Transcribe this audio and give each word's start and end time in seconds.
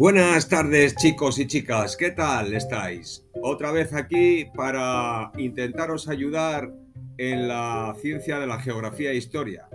Buenas 0.00 0.48
tardes 0.48 0.96
chicos 0.96 1.38
y 1.38 1.46
chicas, 1.46 1.96
¿qué 1.96 2.10
tal 2.10 2.54
estáis? 2.54 3.24
Otra 3.42 3.70
vez 3.70 3.92
aquí 3.92 4.46
para 4.56 5.30
intentaros 5.36 6.08
ayudar 6.08 6.72
en 7.18 7.46
la 7.46 7.94
ciencia 8.00 8.38
de 8.38 8.46
la 8.46 8.58
geografía 8.60 9.10
e 9.10 9.16
historia. 9.16 9.68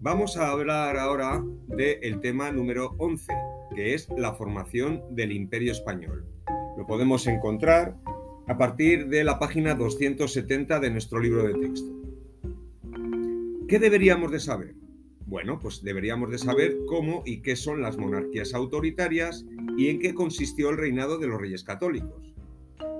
Vamos 0.00 0.36
a 0.36 0.50
hablar 0.50 0.96
ahora 0.96 1.42
del 1.68 2.20
tema 2.20 2.50
número 2.50 2.96
11, 2.98 3.32
que 3.74 3.94
es 3.94 4.08
la 4.16 4.34
formación 4.34 5.04
del 5.10 5.30
Imperio 5.30 5.70
Español. 5.70 6.26
Lo 6.76 6.84
podemos 6.84 7.26
encontrar 7.28 7.94
a 8.46 8.58
partir 8.58 9.08
de 9.08 9.24
la 9.24 9.38
página 9.38 9.74
270 9.74 10.80
de 10.80 10.90
nuestro 10.90 11.20
libro 11.20 11.44
de 11.44 11.54
texto. 11.54 11.90
¿Qué 13.68 13.78
deberíamos 13.78 14.30
de 14.32 14.40
saber? 14.40 14.74
Bueno, 15.26 15.58
pues 15.58 15.82
deberíamos 15.82 16.30
de 16.30 16.38
saber 16.38 16.76
cómo 16.86 17.22
y 17.24 17.40
qué 17.40 17.56
son 17.56 17.80
las 17.80 17.96
monarquías 17.96 18.52
autoritarias 18.54 19.46
y 19.78 19.88
en 19.88 19.98
qué 19.98 20.14
consistió 20.14 20.70
el 20.70 20.76
reinado 20.76 21.18
de 21.18 21.28
los 21.28 21.40
reyes 21.40 21.64
católicos. 21.64 22.34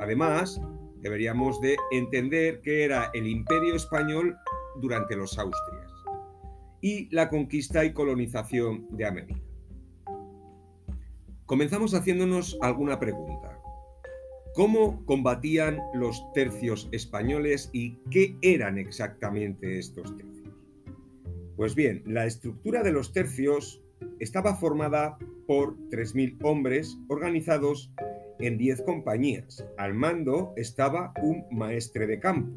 Además, 0.00 0.60
deberíamos 1.00 1.60
de 1.60 1.76
entender 1.90 2.60
qué 2.62 2.84
era 2.84 3.10
el 3.12 3.26
imperio 3.26 3.74
español 3.74 4.36
durante 4.80 5.16
los 5.16 5.38
Austrias 5.38 5.92
y 6.80 7.14
la 7.14 7.28
conquista 7.28 7.84
y 7.84 7.92
colonización 7.92 8.86
de 8.90 9.04
América. 9.04 9.40
Comenzamos 11.46 11.92
haciéndonos 11.92 12.56
alguna 12.62 12.98
pregunta. 12.98 13.51
¿Cómo 14.54 15.02
combatían 15.06 15.80
los 15.94 16.30
tercios 16.34 16.86
españoles 16.92 17.70
y 17.72 17.96
qué 18.10 18.36
eran 18.42 18.76
exactamente 18.76 19.78
estos 19.78 20.14
tercios? 20.14 20.50
Pues 21.56 21.74
bien, 21.74 22.02
la 22.04 22.26
estructura 22.26 22.82
de 22.82 22.92
los 22.92 23.14
tercios 23.14 23.82
estaba 24.20 24.54
formada 24.56 25.16
por 25.46 25.78
3.000 25.88 26.36
hombres 26.42 26.98
organizados 27.08 27.94
en 28.40 28.58
10 28.58 28.82
compañías. 28.82 29.64
Al 29.78 29.94
mando 29.94 30.52
estaba 30.56 31.14
un 31.22 31.46
maestre 31.50 32.06
de 32.06 32.20
campo. 32.20 32.52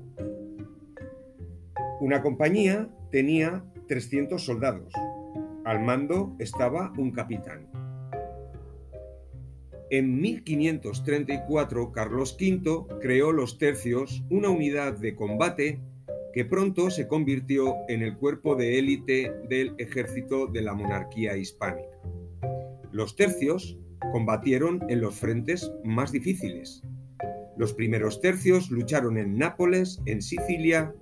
Una 2.01 2.21
compañía 2.21 2.89
tenía 3.09 3.63
300 3.87 4.43
soldados. 4.43 4.91
Al 5.63 5.81
mando 5.81 6.35
estaba 6.39 6.91
un 6.97 7.11
capitán. 7.11 7.74
En 9.91 10.19
1534, 10.19 11.91
Carlos 11.91 12.35
V 12.39 12.99
creó 13.01 13.31
los 13.31 13.59
tercios, 13.59 14.23
una 14.31 14.49
unidad 14.49 14.97
de 14.97 15.15
combate 15.15 15.79
que 16.33 16.43
pronto 16.43 16.89
se 16.89 17.07
convirtió 17.07 17.75
en 17.87 18.01
el 18.01 18.17
cuerpo 18.17 18.55
de 18.55 18.79
élite 18.79 19.31
del 19.47 19.75
ejército 19.77 20.47
de 20.47 20.63
la 20.63 20.73
monarquía 20.73 21.37
hispánica. 21.37 21.97
Los 22.91 23.15
tercios 23.15 23.77
combatieron 24.11 24.81
en 24.89 25.01
los 25.01 25.15
frentes 25.15 25.71
más 25.83 26.11
difíciles. 26.11 26.81
Los 27.55 27.73
primeros 27.73 28.19
tercios 28.21 28.71
lucharon 28.71 29.17
en 29.17 29.37
Nápoles, 29.37 30.01
en 30.07 30.21
Sicilia 30.21 30.93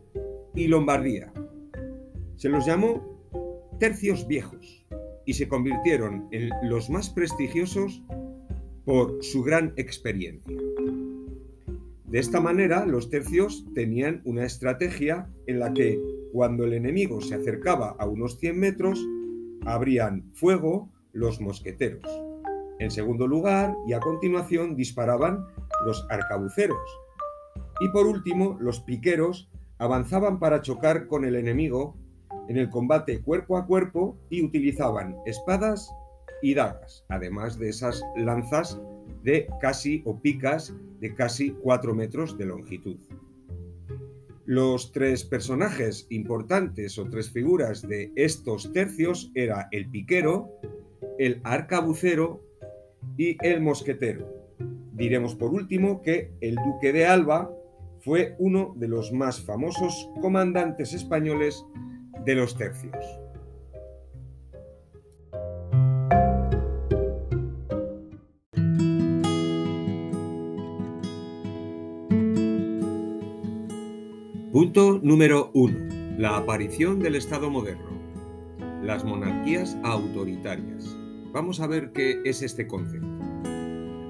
y 0.56 0.68
Lombardía. 0.68 1.32
Se 2.36 2.50
los 2.50 2.66
llamó 2.66 3.02
tercios 3.80 4.28
viejos 4.28 4.86
y 5.26 5.34
se 5.34 5.48
convirtieron 5.48 6.28
en 6.32 6.50
los 6.64 6.90
más 6.90 7.10
prestigiosos 7.10 8.04
por 8.86 9.24
su 9.24 9.44
gran 9.44 9.74
experiencia. 9.78 10.58
De 12.06 12.20
esta 12.20 12.40
manera, 12.40 12.86
los 12.86 13.10
tercios 13.10 13.66
tenían 13.74 14.22
una 14.24 14.46
estrategia 14.46 15.28
en 15.48 15.60
la 15.60 15.74
que 15.74 16.00
cuando 16.32 16.64
el 16.64 16.74
enemigo 16.74 17.22
se 17.22 17.36
acercaba 17.36 17.96
a 17.98 18.06
unos 18.06 18.38
100 18.38 18.60
metros, 18.60 19.04
abrían 19.66 20.30
fuego 20.34 20.90
los 21.12 21.42
mosqueteros. 21.42 22.04
En 22.80 22.92
segundo 22.92 23.28
lugar, 23.28 23.76
y 23.88 23.94
a 23.94 24.00
continuación, 24.00 24.76
disparaban 24.76 25.46
los 25.86 26.06
arcabuceros. 26.10 26.78
Y 27.80 27.90
por 27.90 28.06
último, 28.06 28.58
los 28.60 28.82
piqueros 28.82 29.50
avanzaban 29.78 30.40
para 30.40 30.62
chocar 30.62 31.08
con 31.08 31.26
el 31.26 31.36
enemigo 31.36 31.96
en 32.48 32.58
el 32.58 32.70
combate 32.70 33.22
cuerpo 33.22 33.58
a 33.58 33.66
cuerpo 33.66 34.18
y 34.30 34.44
utilizaban 34.44 35.16
espadas 35.26 35.90
y 36.44 36.54
dagas, 36.54 37.06
además 37.08 37.58
de 37.58 37.70
esas 37.70 38.04
lanzas 38.18 38.80
de 39.24 39.48
casi 39.62 40.04
o 40.06 40.22
picas 40.22 40.76
de 41.00 41.16
casi 41.16 41.52
4 41.52 41.96
metros 41.96 42.38
de 42.38 42.46
longitud. 42.46 42.98
Los 44.46 44.92
tres 44.92 45.24
personajes 45.24 46.06
importantes 46.10 47.00
o 47.00 47.10
tres 47.10 47.32
figuras 47.32 47.82
de 47.82 48.12
estos 48.16 48.74
tercios 48.74 49.32
era 49.36 49.70
el 49.72 49.90
piquero, 49.90 50.60
el 51.18 51.40
arcabucero 51.46 52.44
y 53.18 53.38
el 53.42 53.62
mosquetero. 53.62 54.28
Diremos 54.92 55.36
por 55.36 55.54
último 55.54 56.02
que 56.02 56.34
el 56.42 56.56
duque 56.56 56.92
de 56.92 57.06
Alba 57.06 57.50
fue 58.02 58.36
uno 58.38 58.74
de 58.76 58.90
los 58.90 59.14
más 59.14 59.40
famosos 59.40 60.10
comandantes 60.22 60.94
españoles 60.94 61.66
de 62.26 62.36
los 62.36 62.58
tercios. 62.58 63.23
Punto 74.54 75.00
número 75.02 75.50
1. 75.56 76.20
La 76.20 76.38
aparición 76.38 77.00
del 77.00 77.16
Estado 77.16 77.50
moderno. 77.50 77.90
Las 78.84 79.04
monarquías 79.04 79.76
autoritarias. 79.82 80.96
Vamos 81.32 81.60
a 81.60 81.66
ver 81.66 81.92
qué 81.92 82.22
es 82.24 82.44
este 82.44 82.68
concepto. 82.68 83.08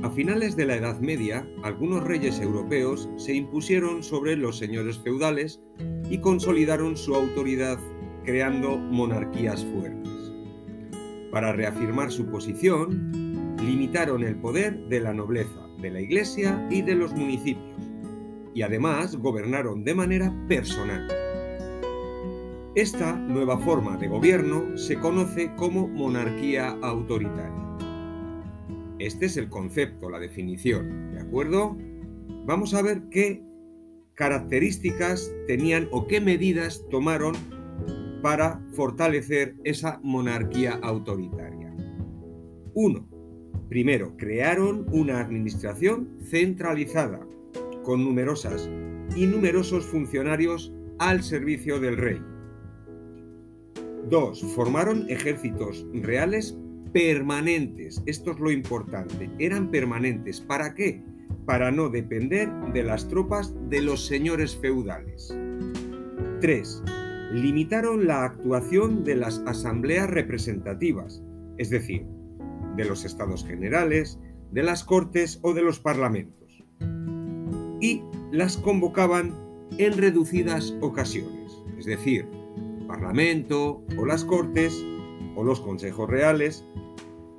A 0.03 0.09
finales 0.09 0.58
de 0.58 0.66
la 0.66 0.76
Edad 0.76 1.00
Media, 1.00 1.48
algunos 1.64 2.03
reyes 2.03 2.42
europeos 2.42 3.08
se 3.16 3.34
impusieron 3.34 4.03
sobre 4.03 4.36
los 4.36 4.58
señores 4.58 4.98
feudales 4.98 5.62
y 6.09 6.18
consolidaron 6.18 6.98
su 6.98 7.16
autoridad 7.16 7.80
creando 8.26 8.78
monarquías 8.78 9.64
fuertes. 9.64 10.34
Para 11.32 11.53
reafirmar 11.53 12.12
su 12.12 12.26
posición, 12.26 13.56
limitaron 13.66 14.24
el 14.24 14.36
poder 14.36 14.78
de 14.90 15.00
la 15.00 15.14
nobleza, 15.14 15.70
de 15.80 15.90
la 15.90 16.02
iglesia 16.02 16.68
y 16.70 16.82
de 16.82 16.96
los 16.96 17.14
municipios 17.14 17.72
y 18.53 18.62
además 18.62 19.16
gobernaron 19.16 19.84
de 19.84 19.96
manera 19.96 20.34
personal. 20.47 21.08
Esta 22.75 23.14
nueva 23.14 23.59
forma 23.59 23.97
de 23.97 24.08
gobierno 24.08 24.78
se 24.78 25.00
conoce 25.00 25.53
como 25.56 25.88
monarquía 25.88 26.69
autoritaria. 26.81 27.78
Este 29.00 29.28
es 29.28 29.38
el 29.38 29.50
concepto, 29.50 30.09
la 30.09 30.19
definición, 30.19 31.12
¿de 31.12 31.19
acuerdo? 31.19 31.78
Vamos 32.46 32.74
a 32.74 32.81
ver 32.81 33.03
qué 33.12 33.44
características 34.16 35.31
tenían 35.47 35.88
o 35.91 36.08
qué 36.08 36.22
medidas 36.22 36.84
tomaron 36.90 37.35
para 38.22 38.59
fortalecer 38.72 39.56
esa 39.64 40.00
monarquía 40.03 40.80
autoritaria. 40.81 41.75
1. 42.74 43.08
Primero, 43.70 44.16
crearon 44.18 44.88
una 44.91 45.20
administración 45.20 46.18
centralizada 46.22 47.28
con 47.84 48.04
numerosas 48.04 48.70
y 49.16 49.28
numerosos 49.28 49.86
funcionarios 49.86 50.74
al 51.00 51.24
servicio 51.24 51.80
del 51.80 51.98
rey. 51.98 52.22
2. 54.10 54.42
Formaron 54.56 55.06
ejércitos 55.10 55.86
reales 55.94 56.58
permanentes. 56.94 58.02
Esto 58.06 58.32
es 58.32 58.40
lo 58.40 58.52
importante. 58.52 59.30
Eran 59.40 59.70
permanentes. 59.72 60.42
¿Para 60.42 60.74
qué? 60.74 61.04
Para 61.46 61.72
no 61.72 61.90
depender 61.90 62.50
de 62.74 62.84
las 62.84 63.08
tropas 63.08 63.53
de 63.70 63.82
los 63.82 64.06
señores 64.06 64.56
feudales. 64.58 65.36
3. 66.41 66.84
Limitaron 67.34 68.06
la 68.06 68.26
actuación 68.26 69.03
de 69.03 69.16
las 69.16 69.40
asambleas 69.46 70.09
representativas, 70.09 71.24
es 71.58 71.70
decir, 71.70 72.06
de 72.76 72.86
los 72.86 73.06
estados 73.06 73.46
generales, 73.46 74.20
de 74.52 74.64
las 74.64 74.84
cortes 74.84 75.40
o 75.41 75.53
de 75.53 75.64
los 75.64 75.79
parlamentos 75.79 76.42
y 77.84 78.02
las 78.32 78.56
convocaban 78.56 79.35
en 79.78 79.97
reducidas 79.97 80.74
ocasiones, 80.80 81.62
es 81.78 81.85
decir, 81.85 82.26
Parlamento 82.88 83.84
o 83.97 84.06
las 84.06 84.24
Cortes 84.24 84.82
o 85.35 85.44
los 85.44 85.59
consejos 85.59 86.09
reales 86.09 86.64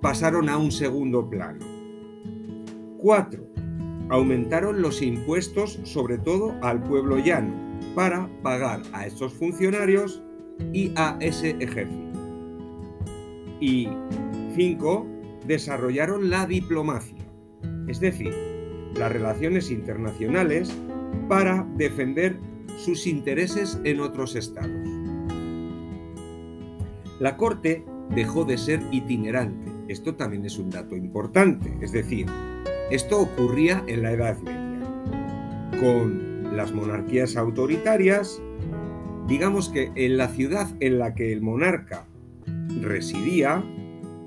pasaron 0.02 0.50
a 0.50 0.58
un 0.58 0.70
segundo 0.70 1.30
plano. 1.30 1.64
4. 2.98 3.42
Aumentaron 4.10 4.82
los 4.82 5.00
impuestos 5.00 5.80
sobre 5.84 6.18
todo 6.18 6.54
al 6.60 6.82
pueblo 6.82 7.16
llano 7.16 7.54
para 7.94 8.28
pagar 8.42 8.82
a 8.92 9.06
estos 9.06 9.32
funcionarios 9.32 10.22
y 10.74 10.92
a 10.96 11.16
ese 11.20 11.56
ejército. 11.60 12.18
Y 13.60 13.88
5. 14.54 15.06
Desarrollaron 15.46 16.28
la 16.28 16.44
diplomacia, 16.44 17.24
es 17.88 17.98
decir, 18.00 18.53
las 18.96 19.12
relaciones 19.12 19.70
internacionales 19.70 20.74
para 21.28 21.66
defender 21.76 22.38
sus 22.76 23.06
intereses 23.06 23.78
en 23.84 24.00
otros 24.00 24.34
estados. 24.36 24.88
La 27.20 27.36
corte 27.36 27.84
dejó 28.14 28.44
de 28.44 28.58
ser 28.58 28.80
itinerante. 28.90 29.70
Esto 29.88 30.14
también 30.14 30.44
es 30.44 30.58
un 30.58 30.70
dato 30.70 30.96
importante. 30.96 31.72
Es 31.80 31.92
decir, 31.92 32.26
esto 32.90 33.20
ocurría 33.20 33.84
en 33.86 34.02
la 34.02 34.12
Edad 34.12 34.38
Media. 34.38 34.80
Con 35.80 36.56
las 36.56 36.72
monarquías 36.72 37.36
autoritarias, 37.36 38.40
digamos 39.26 39.68
que 39.68 39.90
en 39.94 40.16
la 40.16 40.28
ciudad 40.28 40.68
en 40.80 40.98
la 40.98 41.14
que 41.14 41.32
el 41.32 41.40
monarca 41.40 42.06
residía, 42.80 43.64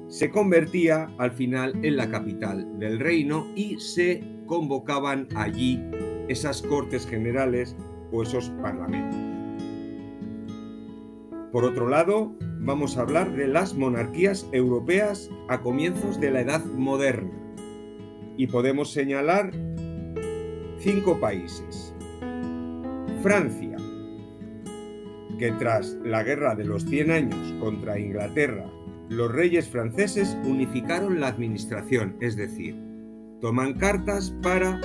se 0.07 0.29
convertía 0.29 1.09
al 1.17 1.31
final 1.31 1.73
en 1.83 1.97
la 1.97 2.09
capital 2.09 2.79
del 2.79 2.99
reino 2.99 3.47
y 3.55 3.79
se 3.79 4.23
convocaban 4.47 5.27
allí 5.35 5.79
esas 6.27 6.61
cortes 6.61 7.05
generales 7.05 7.75
o 8.11 8.23
esos 8.23 8.49
parlamentos. 8.61 9.19
Por 11.51 11.63
otro 11.63 11.87
lado, 11.87 12.35
vamos 12.59 12.97
a 12.97 13.01
hablar 13.01 13.33
de 13.33 13.47
las 13.47 13.73
monarquías 13.73 14.47
europeas 14.51 15.29
a 15.47 15.61
comienzos 15.61 16.19
de 16.19 16.31
la 16.31 16.41
Edad 16.41 16.63
Moderna. 16.65 17.31
Y 18.35 18.47
podemos 18.47 18.91
señalar 18.91 19.51
cinco 20.79 21.19
países. 21.19 21.93
Francia, 23.23 23.77
que 25.39 25.51
tras 25.53 25.97
la 26.03 26.23
Guerra 26.23 26.55
de 26.55 26.65
los 26.65 26.85
100 26.85 27.11
años 27.11 27.53
contra 27.59 27.99
Inglaterra, 27.99 28.69
los 29.09 29.31
reyes 29.31 29.69
franceses 29.69 30.37
unificaron 30.43 31.19
la 31.19 31.27
administración, 31.27 32.17
es 32.19 32.35
decir, 32.35 32.86
toman 33.41 33.73
cartas 33.73 34.31
para 34.41 34.81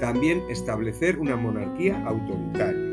también 0.00 0.42
establecer 0.50 1.18
una 1.18 1.36
monarquía 1.36 2.04
autoritaria. 2.06 2.86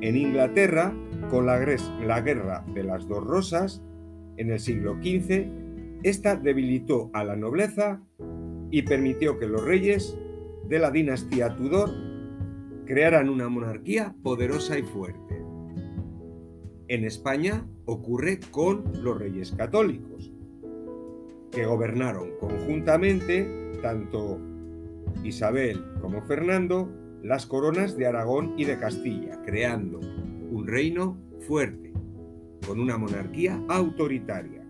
En 0.00 0.16
Inglaterra, 0.16 0.92
con 1.30 1.46
la, 1.46 1.58
guerra 1.58 2.64
de 2.74 2.82
las 2.82 3.06
dos 3.06 3.24
rosas, 3.24 3.82
en 4.36 4.50
el 4.50 4.58
siglo 4.58 4.94
XV, 4.94 5.46
esta 6.02 6.34
debilitó 6.34 7.10
a 7.12 7.22
la 7.22 7.36
nobleza 7.36 8.02
y 8.70 8.82
permitió 8.82 9.38
que 9.38 9.46
los 9.46 9.64
reyes 9.64 10.18
de 10.68 10.78
la 10.80 10.90
dinastía 10.90 11.54
Tudor 11.54 11.90
crearan 12.84 13.28
una 13.28 13.48
monarquía 13.48 14.14
poderosa 14.24 14.76
y 14.76 14.82
fuerte. 14.82 15.44
En 16.88 17.04
España 17.04 17.64
ocurre 17.84 18.40
con 18.50 18.84
los 19.02 19.16
reyes 19.16 19.52
católicos, 19.52 20.32
que 21.52 21.66
gobernaron 21.66 22.30
conjuntamente 22.40 23.78
tanto 23.82 24.40
Isabel 25.22 25.84
como 26.00 26.22
Fernando 26.22 26.90
las 27.22 27.46
coronas 27.46 27.96
de 27.96 28.06
Aragón 28.06 28.54
y 28.56 28.64
de 28.64 28.78
Castilla, 28.78 29.40
creando 29.44 30.00
un 30.00 30.66
reino 30.66 31.16
fuerte, 31.46 31.92
con 32.66 32.80
una 32.80 32.98
monarquía 32.98 33.62
autoritaria. 33.68 34.64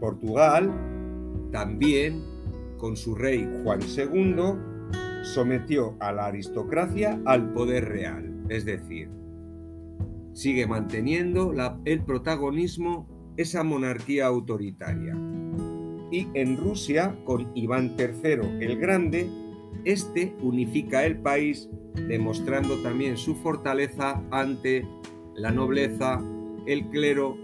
Portugal, 0.00 0.72
también 1.52 2.24
con 2.78 2.96
su 2.96 3.14
rey 3.14 3.48
Juan 3.62 3.80
II, 3.82 5.22
sometió 5.22 5.96
a 6.00 6.10
la 6.10 6.26
aristocracia 6.26 7.20
al 7.26 7.52
poder 7.52 7.88
real, 7.88 8.44
es 8.48 8.64
decir, 8.64 9.10
sigue 10.32 10.66
manteniendo 10.66 11.52
el 11.84 12.02
protagonismo 12.02 13.06
esa 13.36 13.62
monarquía 13.62 14.26
autoritaria 14.26 15.14
y 16.10 16.28
en 16.34 16.56
Rusia, 16.56 17.16
con 17.24 17.50
Iván 17.54 17.96
III 17.98 18.64
el 18.64 18.78
Grande, 18.78 19.28
este 19.84 20.34
unifica 20.42 21.06
el 21.06 21.18
país 21.18 21.68
demostrando 22.08 22.76
también 22.82 23.16
su 23.16 23.34
fortaleza 23.36 24.22
ante 24.30 24.86
la 25.34 25.50
nobleza, 25.50 26.22
el 26.66 26.88
clero 26.88 27.36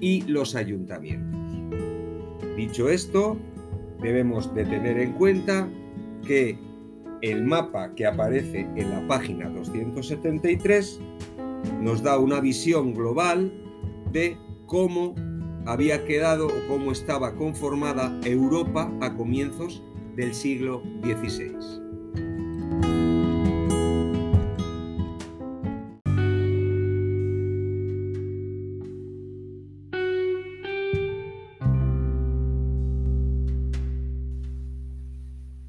y 0.00 0.22
los 0.22 0.54
ayuntamientos. 0.54 1.38
Dicho 2.56 2.88
esto, 2.88 3.36
debemos 4.00 4.52
de 4.54 4.64
tener 4.64 4.98
en 4.98 5.12
cuenta 5.12 5.68
que 6.26 6.58
el 7.22 7.44
mapa 7.44 7.94
que 7.94 8.06
aparece 8.06 8.68
en 8.76 8.90
la 8.90 9.06
página 9.08 9.48
273 9.48 11.00
nos 11.80 12.02
da 12.02 12.18
una 12.18 12.40
visión 12.40 12.94
global 12.94 13.52
de 14.12 14.36
cómo 14.66 15.14
había 15.68 16.06
quedado 16.06 16.46
o 16.46 16.66
cómo 16.66 16.92
estaba 16.92 17.36
conformada 17.36 18.18
Europa 18.24 18.90
a 19.02 19.14
comienzos 19.14 19.82
del 20.16 20.32
siglo 20.32 20.82
XVI. 21.02 21.52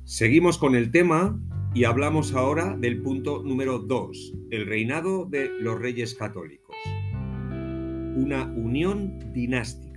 Seguimos 0.05 0.57
con 0.57 0.75
el 0.75 0.91
tema 0.91 1.37
y 1.73 1.83
hablamos 1.83 2.33
ahora 2.33 2.77
del 2.77 3.01
punto 3.01 3.43
número 3.43 3.79
2, 3.79 4.33
el 4.51 4.65
reinado 4.65 5.25
de 5.25 5.49
los 5.59 5.77
reyes 5.77 6.15
católicos. 6.15 6.75
Una 8.15 8.45
unión 8.55 9.33
dinástica. 9.33 9.88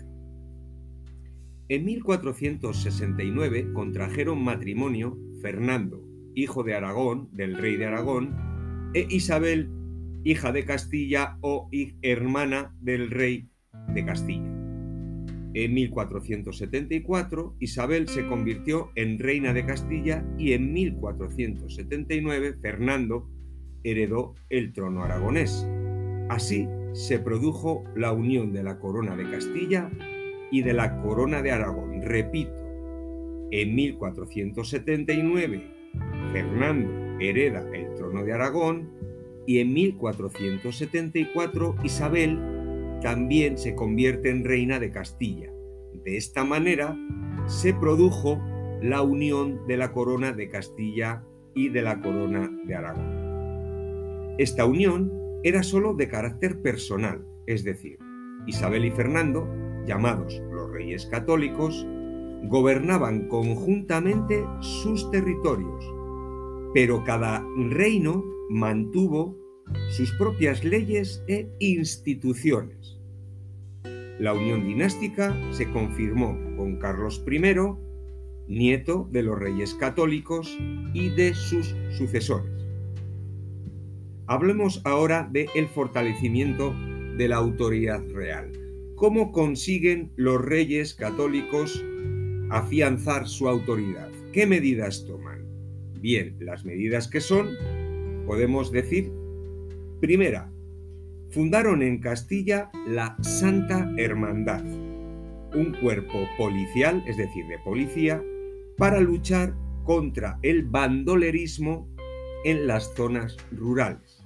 En 1.69 1.85
1469 1.85 3.73
contrajeron 3.73 4.43
matrimonio 4.43 5.19
Fernando, 5.41 6.05
hijo 6.35 6.63
de 6.63 6.75
Aragón, 6.75 7.29
del 7.33 7.57
rey 7.57 7.77
de 7.77 7.87
Aragón, 7.87 8.91
e 8.95 9.07
Isabel, 9.09 9.71
hija 10.25 10.53
de 10.53 10.65
Castilla 10.65 11.39
o 11.41 11.69
hermana 12.03 12.75
del 12.81 13.11
rey 13.11 13.49
de 13.95 14.05
Castilla. 14.05 14.53
En 15.55 15.75
1474 15.75 17.57
Isabel 17.61 18.09
se 18.09 18.27
convirtió 18.27 18.91
en 18.95 19.19
reina 19.19 19.53
de 19.53 19.67
Castilla 19.67 20.25
y 20.39 20.53
en 20.53 20.73
1479 20.73 22.57
Fernando 22.61 23.29
heredó 23.85 24.35
el 24.49 24.73
trono 24.73 25.03
aragonés. 25.03 25.67
Así 26.31 26.67
se 26.95 27.19
produjo 27.19 27.85
la 27.95 28.13
unión 28.13 28.53
de 28.53 28.63
la 28.63 28.79
corona 28.79 29.15
de 29.15 29.31
Castilla 29.31 29.91
y 30.53 30.63
de 30.63 30.75
la 30.75 31.01
corona 31.01 31.43
de 31.43 31.51
Aragón. 31.51 32.01
Repito, 32.03 32.53
en 33.51 33.75
1479 33.75 35.83
Fernando 36.33 36.91
hereda 37.21 37.69
el 37.75 37.95
trono 37.95 38.25
de 38.25 38.33
Aragón 38.33 38.91
y 39.47 39.59
en 39.59 39.75
1474 39.75 41.77
Isabel 41.83 42.39
también 43.01 43.59
se 43.59 43.75
convierte 43.75 44.31
en 44.31 44.45
reina 44.45 44.79
de 44.79 44.91
Castilla. 44.91 45.51
De 46.05 46.17
esta 46.17 46.45
manera 46.45 46.97
se 47.47 47.75
produjo 47.75 48.41
la 48.81 49.03
unión 49.03 49.67
de 49.67 49.77
la 49.77 49.93
corona 49.93 50.33
de 50.33 50.49
Castilla 50.49 51.25
y 51.55 51.69
de 51.69 51.83
la 51.83 52.01
corona 52.01 52.51
de 52.65 52.75
Aragón. 52.75 54.35
Esta 54.39 54.65
unión 54.65 55.13
era 55.43 55.63
sólo 55.63 55.95
de 55.95 56.09
carácter 56.09 56.63
personal, 56.63 57.27
es 57.47 57.65
decir, 57.65 57.99
Isabel 58.47 58.85
y 58.85 58.91
Fernando 58.91 59.49
llamados 59.87 60.41
los 60.51 60.71
reyes 60.71 61.07
católicos, 61.07 61.87
gobernaban 62.45 63.29
conjuntamente 63.29 64.45
sus 64.61 65.11
territorios, 65.11 65.85
pero 66.75 67.05
cada 67.05 67.45
reino 67.71 68.25
mantuvo 68.51 69.37
sus 69.91 70.13
propias 70.13 70.65
leyes 70.65 71.23
e 71.29 71.49
instituciones. 71.61 72.99
La 74.19 74.35
unión 74.35 74.67
dinástica 74.67 75.37
se 75.53 75.71
confirmó 75.71 76.37
con 76.57 76.77
Carlos 76.79 77.25
I, 77.27 77.55
nieto 78.49 79.09
de 79.11 79.23
los 79.23 79.39
reyes 79.39 79.75
católicos 79.75 80.57
y 80.93 81.09
de 81.11 81.35
sus 81.35 81.75
sucesores. 81.97 82.51
Hablemos 84.27 84.81
ahora 84.85 85.29
del 85.33 85.49
el 85.55 85.67
fortalecimiento 85.69 86.75
de 87.17 87.29
la 87.29 87.37
autoridad 87.37 88.03
real. 88.13 88.62
¿Cómo 89.03 89.33
consiguen 89.33 90.13
los 90.15 90.41
reyes 90.41 90.95
católicos 90.95 91.85
afianzar 92.51 93.27
su 93.27 93.49
autoridad? 93.49 94.09
¿Qué 94.33 94.47
medidas 94.47 95.05
toman? 95.07 95.45
Bien, 95.99 96.37
las 96.39 96.65
medidas 96.65 97.09
que 97.09 97.21
son, 97.21 97.49
podemos 98.29 98.71
decir, 98.71 99.11
primera, 100.01 100.53
fundaron 101.31 101.83
en 101.83 101.99
Castilla 101.99 102.71
la 102.87 103.17
Santa 103.23 103.93
Hermandad, 103.99 104.63
un 104.63 105.77
cuerpo 105.83 106.21
policial, 106.39 107.03
es 107.05 107.17
decir, 107.17 107.45
de 107.49 107.59
policía, 107.59 108.23
para 108.77 109.01
luchar 109.01 109.53
contra 109.83 110.39
el 110.43 110.63
bandolerismo 110.63 111.89
en 112.45 112.69
las 112.69 112.95
zonas 112.95 113.37
rurales. 113.51 114.23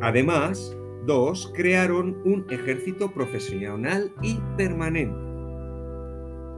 Además, 0.00 0.74
Dos, 1.06 1.52
crearon 1.54 2.20
un 2.24 2.46
ejército 2.50 3.12
profesional 3.12 4.12
y 4.22 4.38
permanente. 4.56 5.16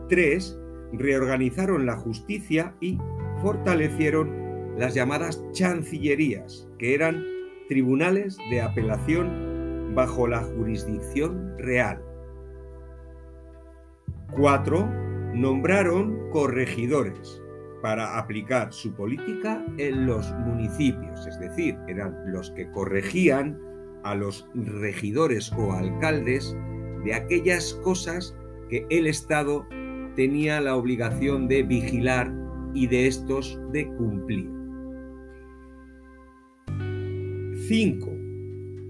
Tres, 0.08 0.58
reorganizaron 0.92 1.86
la 1.86 1.96
justicia 1.96 2.74
y 2.80 2.98
fortalecieron 3.42 4.76
las 4.76 4.94
llamadas 4.94 5.42
chancillerías, 5.52 6.68
que 6.78 6.94
eran 6.94 7.24
tribunales 7.68 8.36
de 8.50 8.60
apelación 8.60 9.92
bajo 9.94 10.26
la 10.26 10.42
jurisdicción 10.42 11.54
real. 11.58 12.02
4. 14.32 14.88
Nombraron 15.34 16.30
corregidores 16.30 17.40
para 17.82 18.18
aplicar 18.18 18.72
su 18.72 18.92
política 18.94 19.64
en 19.78 20.06
los 20.06 20.30
municipios, 20.38 21.26
es 21.26 21.38
decir, 21.40 21.76
eran 21.88 22.14
los 22.32 22.50
que 22.50 22.70
corregían 22.72 23.58
a 24.04 24.14
los 24.14 24.48
regidores 24.54 25.52
o 25.52 25.72
alcaldes 25.72 26.56
de 27.04 27.14
aquellas 27.14 27.74
cosas 27.82 28.36
que 28.68 28.86
el 28.90 29.06
Estado 29.06 29.66
tenía 30.16 30.60
la 30.60 30.76
obligación 30.76 31.48
de 31.48 31.62
vigilar 31.62 32.32
y 32.74 32.86
de 32.86 33.06
estos 33.06 33.58
de 33.72 33.86
cumplir. 33.96 34.50
5. 37.68 38.10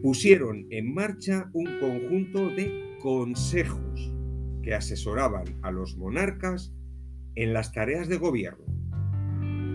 Pusieron 0.03 0.67
en 0.71 0.95
marcha 0.95 1.51
un 1.53 1.67
conjunto 1.79 2.49
de 2.49 2.97
consejos 3.01 4.15
que 4.63 4.75
asesoraban 4.75 5.45
a 5.63 5.71
los 5.71 5.97
monarcas 5.97 6.73
en 7.35 7.53
las 7.53 7.73
tareas 7.73 8.09
de 8.09 8.17
gobierno. 8.17 8.65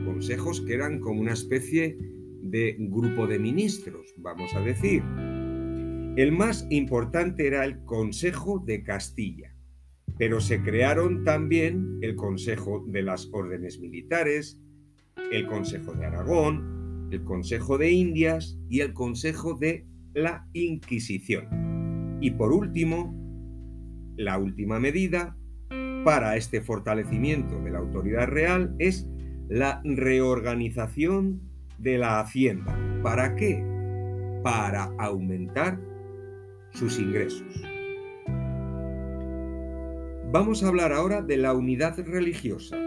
Consejos 0.05 0.61
que 0.61 0.73
eran 0.73 0.99
como 0.99 1.21
una 1.21 1.33
especie 1.33 1.97
de 2.45 2.75
grupo 2.79 3.27
de 3.27 3.39
ministros, 3.39 4.13
vamos 4.17 4.53
a 4.55 4.61
decir. 4.61 5.03
El 6.15 6.31
más 6.31 6.65
importante 6.69 7.47
era 7.47 7.65
el 7.65 7.83
Consejo 7.83 8.59
de 8.59 8.83
Castilla, 8.83 9.53
pero 10.17 10.39
se 10.39 10.61
crearon 10.61 11.23
también 11.23 11.99
el 12.01 12.15
Consejo 12.15 12.85
de 12.87 13.01
las 13.01 13.29
Órdenes 13.33 13.79
Militares, 13.79 14.61
el 15.31 15.47
Consejo 15.47 15.93
de 15.93 16.05
Aragón, 16.05 17.09
el 17.11 17.23
Consejo 17.23 17.77
de 17.77 17.91
Indias 17.91 18.57
y 18.69 18.79
el 18.79 18.93
Consejo 18.93 19.55
de 19.55 19.85
la 20.13 20.47
Inquisición. 20.53 22.17
Y 22.21 22.31
por 22.31 22.53
último, 22.53 23.13
la 24.15 24.37
última 24.37 24.79
medida 24.79 25.35
para 26.05 26.37
este 26.37 26.61
fortalecimiento 26.61 27.59
de 27.61 27.71
la 27.71 27.79
autoridad 27.79 28.27
real 28.27 28.75
es 28.79 29.07
la 29.49 29.81
reorganización 29.83 31.41
de 31.77 31.97
la 31.97 32.19
hacienda. 32.19 32.77
¿Para 33.03 33.35
qué? 33.35 33.63
Para 34.43 34.91
aumentar 34.97 35.79
sus 36.71 36.99
ingresos. 36.99 37.61
Vamos 40.31 40.63
a 40.63 40.67
hablar 40.67 40.91
ahora 40.91 41.21
de 41.21 41.37
la 41.37 41.53
unidad 41.53 41.97
religiosa. 42.05 42.77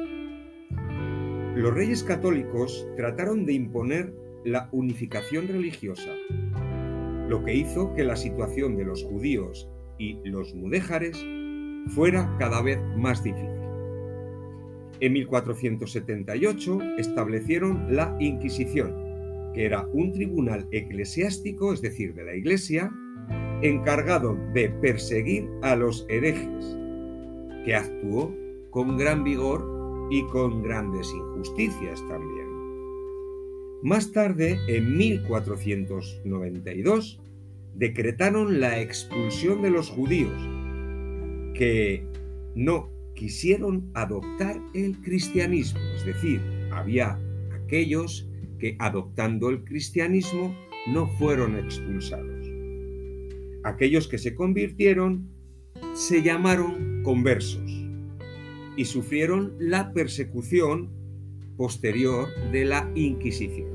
Los 1.54 1.74
reyes 1.74 2.04
católicos 2.04 2.86
trataron 2.96 3.46
de 3.46 3.54
imponer 3.54 4.14
la 4.44 4.68
unificación 4.72 5.48
religiosa, 5.48 6.10
lo 7.28 7.42
que 7.44 7.54
hizo 7.54 7.94
que 7.94 8.04
la 8.04 8.16
situación 8.16 8.76
de 8.76 8.84
los 8.84 9.02
judíos 9.04 9.68
y 9.98 10.18
los 10.28 10.54
mudéjares 10.54 11.18
fuera 11.94 12.36
cada 12.38 12.62
vez 12.62 12.78
más 12.96 13.24
difícil. 13.24 13.57
En 15.00 15.12
1478 15.12 16.80
establecieron 16.98 17.94
la 17.94 18.16
Inquisición, 18.18 18.92
que 19.54 19.64
era 19.64 19.86
un 19.92 20.10
tribunal 20.12 20.66
eclesiástico, 20.72 21.72
es 21.72 21.80
decir, 21.80 22.14
de 22.14 22.24
la 22.24 22.34
Iglesia, 22.34 22.90
encargado 23.62 24.36
de 24.54 24.70
perseguir 24.70 25.48
a 25.62 25.76
los 25.76 26.04
herejes, 26.08 26.76
que 27.64 27.76
actuó 27.76 28.34
con 28.70 28.96
gran 28.96 29.22
vigor 29.22 30.08
y 30.10 30.24
con 30.26 30.62
grandes 30.62 31.12
injusticias 31.12 32.00
también. 32.08 32.48
Más 33.82 34.10
tarde, 34.10 34.58
en 34.66 34.96
1492, 34.96 37.20
decretaron 37.74 38.58
la 38.58 38.80
expulsión 38.80 39.62
de 39.62 39.70
los 39.70 39.90
judíos, 39.90 40.34
que 41.54 42.04
no 42.56 42.97
quisieron 43.18 43.90
adoptar 43.94 44.62
el 44.74 44.96
cristianismo, 44.98 45.80
es 45.96 46.06
decir, 46.06 46.40
había 46.70 47.18
aquellos 47.64 48.28
que 48.60 48.76
adoptando 48.78 49.50
el 49.50 49.64
cristianismo 49.64 50.54
no 50.86 51.08
fueron 51.18 51.56
expulsados. 51.56 52.46
Aquellos 53.64 54.06
que 54.06 54.18
se 54.18 54.36
convirtieron 54.36 55.28
se 55.94 56.22
llamaron 56.22 57.02
conversos 57.02 57.84
y 58.76 58.84
sufrieron 58.84 59.56
la 59.58 59.92
persecución 59.92 60.88
posterior 61.56 62.28
de 62.52 62.66
la 62.66 62.88
Inquisición. 62.94 63.68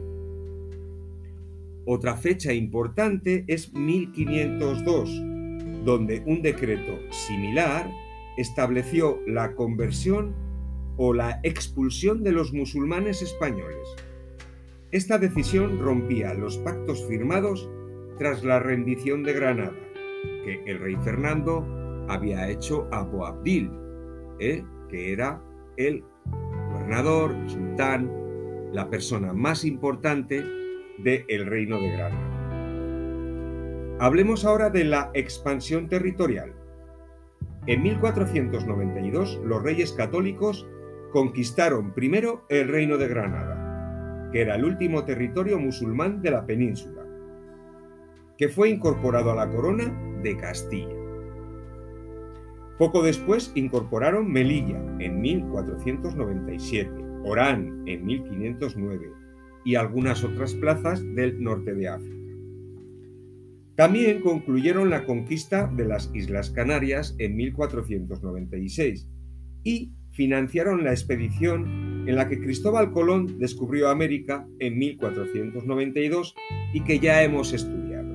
Otra 1.86 2.16
fecha 2.16 2.54
importante 2.54 3.44
es 3.48 3.74
1502, 3.74 5.10
donde 5.84 6.24
un 6.26 6.42
decreto 6.42 6.98
similar 7.12 7.92
estableció 8.38 9.20
la 9.28 9.54
conversión 9.56 10.36
o 10.98 11.14
la 11.14 11.40
expulsión 11.44 12.24
de 12.24 12.32
los 12.32 12.54
musulmanes 12.54 13.22
españoles. 13.22 13.88
Esta 14.92 15.18
decisión 15.18 15.80
rompía 15.80 16.34
los 16.34 16.58
pactos 16.60 17.06
firmados 17.08 17.70
tras 18.20 18.44
la 18.44 18.60
rendición 18.60 19.24
de 19.24 19.34
Granada, 19.34 19.74
que 20.46 20.64
el 20.66 20.80
rey 20.80 20.96
Fernando 21.04 21.66
había 22.08 22.50
hecho 22.50 22.88
a 22.92 23.02
Boabdil, 23.04 23.72
¿eh? 24.40 24.64
que 24.90 25.12
era 25.14 25.42
el 25.78 26.04
gobernador, 26.70 27.36
sultán, 27.48 28.12
la 28.72 28.90
persona 28.90 29.34
más 29.34 29.66
importante 29.66 30.44
del 31.00 31.46
reino 31.46 31.78
de 31.78 31.92
Granada. 31.92 32.34
Hablemos 34.00 34.46
ahora 34.46 34.70
de 34.70 34.84
la 34.84 35.12
expansión 35.14 35.88
territorial. 35.88 36.54
En 37.66 37.82
1492 37.82 39.40
los 39.46 39.64
reyes 39.64 39.94
católicos 39.94 40.68
conquistaron 41.14 41.94
primero 41.94 42.46
el 42.50 42.68
reino 42.68 42.98
de 42.98 43.08
Granada, 43.08 44.30
que 44.34 44.42
era 44.42 44.56
el 44.56 44.66
último 44.66 45.06
territorio 45.06 45.58
musulmán 45.58 46.22
de 46.22 46.32
la 46.32 46.46
península, 46.46 47.06
que 48.38 48.50
fue 48.50 48.70
incorporado 48.70 49.32
a 49.32 49.36
la 49.36 49.50
corona 49.50 49.86
de 50.22 50.36
Castilla. 50.36 50.96
Poco 52.78 53.02
después 53.02 53.54
incorporaron 53.56 54.30
Melilla 54.30 54.82
en 55.00 55.22
1497, 55.22 56.92
Orán 57.24 57.84
en 57.86 58.06
1509 58.06 59.10
y 59.64 59.76
algunas 59.76 60.26
otras 60.26 60.54
plazas 60.56 61.02
del 61.16 61.42
norte 61.42 61.74
de 61.74 61.88
África. 61.88 62.23
También 63.76 64.22
concluyeron 64.22 64.90
la 64.92 65.06
conquista 65.06 65.68
de 65.68 65.86
las 65.86 66.12
Islas 66.14 66.52
Canarias 66.52 67.16
en 67.18 67.36
1496 67.36 69.10
y 69.64 69.92
financiaron 70.12 70.84
la 70.84 70.92
expedición 70.92 72.06
en 72.08 72.16
la 72.16 72.30
que 72.30 72.40
Cristóbal 72.40 72.92
Colón 72.92 73.40
descubrió 73.40 73.90
América 73.90 74.48
en 74.60 74.78
1492 74.78 76.36
y 76.74 76.82
que 76.82 77.00
ya 77.00 77.24
hemos 77.24 77.52
estudiado. 77.52 78.14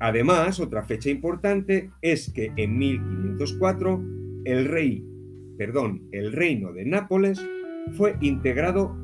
Además, 0.00 0.58
otra 0.58 0.82
fecha 0.82 1.10
importante 1.10 1.90
es 2.02 2.32
que 2.32 2.52
en 2.56 2.76
1504 2.76 4.04
el 4.44 4.64
rey, 4.66 5.06
perdón, 5.56 6.08
el 6.10 6.32
reino 6.32 6.72
de 6.72 6.84
Nápoles 6.84 7.40
fue 7.92 8.16
integrado 8.20 8.96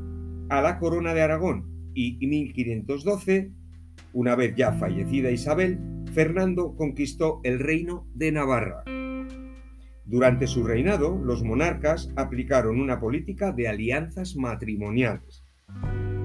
a 0.48 0.60
la 0.60 0.80
corona 0.80 1.14
de 1.14 1.22
Aragón 1.22 1.64
y 1.94 2.18
en 2.24 2.30
1512 2.30 3.52
una 4.12 4.34
vez 4.34 4.54
ya 4.56 4.72
fallecida 4.72 5.30
Isabel, 5.30 5.78
Fernando 6.12 6.74
conquistó 6.76 7.40
el 7.44 7.58
reino 7.58 8.06
de 8.14 8.32
Navarra. 8.32 8.84
Durante 10.04 10.48
su 10.48 10.64
reinado, 10.64 11.20
los 11.22 11.44
monarcas 11.44 12.12
aplicaron 12.16 12.80
una 12.80 12.98
política 12.98 13.52
de 13.52 13.68
alianzas 13.68 14.34
matrimoniales. 14.36 15.44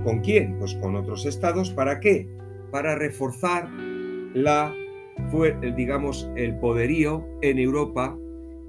¿Con 0.04 0.22
quién? 0.22 0.58
Pues 0.58 0.74
con 0.76 0.96
otros 0.96 1.26
estados. 1.26 1.70
¿Para 1.70 2.00
qué? 2.00 2.28
Para 2.72 2.96
reforzar 2.96 3.70
la, 4.34 4.74
digamos, 5.76 6.30
el 6.36 6.58
poderío 6.60 7.26
en 7.42 7.60
Europa 7.60 8.18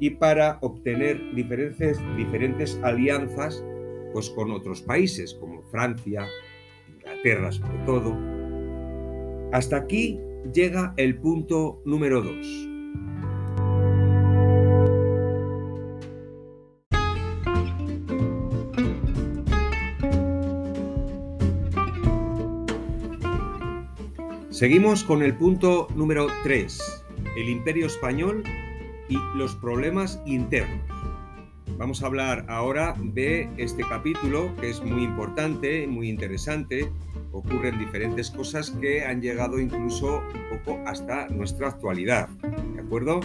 y 0.01 0.11
para 0.11 0.59
obtener 0.61 1.35
diferentes, 1.35 1.99
diferentes 2.17 2.79
alianzas 2.83 3.65
pues, 4.13 4.31
con 4.31 4.51
otros 4.51 4.83
países 4.83 5.35
como 5.35 5.63
Francia, 5.65 6.27
Inglaterra 6.89 7.53
sobre 7.53 7.79
todo, 7.87 8.36
hasta 9.53 9.77
aquí 9.77 10.19
llega 10.53 10.95
el 10.97 11.17
punto 11.19 11.83
número 11.85 12.23
2. 12.23 12.67
Seguimos 24.51 25.05
con 25.05 25.23
el 25.23 25.37
punto 25.37 25.87
número 25.95 26.29
3, 26.43 27.05
el 27.37 27.51
imperio 27.51 27.87
español 27.87 28.43
y 29.07 29.19
los 29.37 29.55
problemas 29.55 30.19
internos. 30.25 30.81
Vamos 31.77 32.03
a 32.03 32.07
hablar 32.07 32.47
ahora 32.49 32.95
de 32.99 33.51
este 33.59 33.83
capítulo 33.83 34.57
que 34.59 34.71
es 34.71 34.83
muy 34.83 35.05
importante, 35.05 35.87
muy 35.87 36.09
interesante. 36.09 36.91
Ocurren 37.37 37.79
diferentes 37.79 38.31
cosas 38.31 38.71
que 38.71 39.05
han 39.05 39.21
llegado 39.21 39.61
incluso 39.61 40.23
un 40.33 40.59
poco 40.59 40.81
hasta 40.87 41.29
nuestra 41.29 41.69
actualidad. 41.69 42.31
¿De 42.75 42.81
acuerdo? 42.81 43.21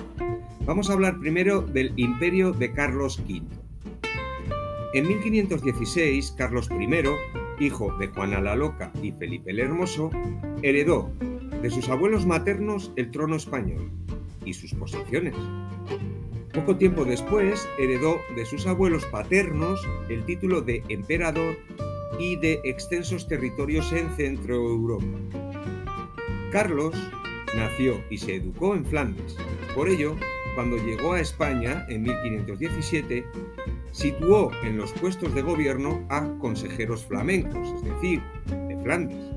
Vamos 0.66 0.90
a 0.90 0.94
hablar 0.94 1.18
primero 1.18 1.62
del 1.62 1.94
imperio 1.96 2.52
de 2.52 2.74
Carlos 2.74 3.20
V. 3.20 3.42
En 4.94 5.08
1516, 5.08 6.34
Carlos 6.38 6.70
I, 6.70 7.66
hijo 7.66 7.98
de 8.00 8.08
Juana 8.08 8.42
la 8.42 8.58
Loca 8.58 8.92
y 9.02 9.14
Felipe 9.14 9.52
el 9.52 9.62
Hermoso, 9.62 10.12
heredó 10.62 11.10
de 11.62 11.70
sus 11.70 11.88
abuelos 11.88 12.26
maternos 12.26 12.92
el 12.98 13.12
trono 13.12 13.38
español 13.38 13.92
y 14.44 14.54
sus 14.54 14.74
posesiones. 14.74 15.36
Poco 16.54 16.76
tiempo 16.76 17.06
después 17.06 17.66
heredó 17.80 18.18
de 18.36 18.46
sus 18.46 18.68
abuelos 18.68 19.06
paternos 19.06 19.80
el 20.10 20.26
título 20.26 20.62
de 20.62 20.84
emperador 20.90 21.56
y 22.20 22.36
de 22.36 22.62
extensos 22.64 23.28
territorios 23.28 23.92
en 23.94 24.10
Centro 24.16 24.56
Europa. 24.56 25.06
Carlos 26.52 26.96
nació 27.56 28.02
y 28.10 28.18
se 28.18 28.36
educó 28.36 28.76
en 28.76 28.86
Flandes. 28.86 29.38
Por 29.76 29.90
ello, 29.90 30.16
cuando 30.56 30.78
llegó 30.78 31.14
a 31.14 31.22
España 31.22 31.86
en 31.90 32.04
1517, 32.04 33.26
situó 33.92 34.52
en 34.64 34.78
los 34.78 34.92
puestos 34.94 35.34
de 35.34 35.42
gobierno 35.42 36.06
a 36.10 36.28
consejeros 36.40 37.06
flamencos, 37.06 37.70
es 37.76 37.84
decir, 37.84 38.22
de 38.68 38.78
Flandes. 38.84 39.32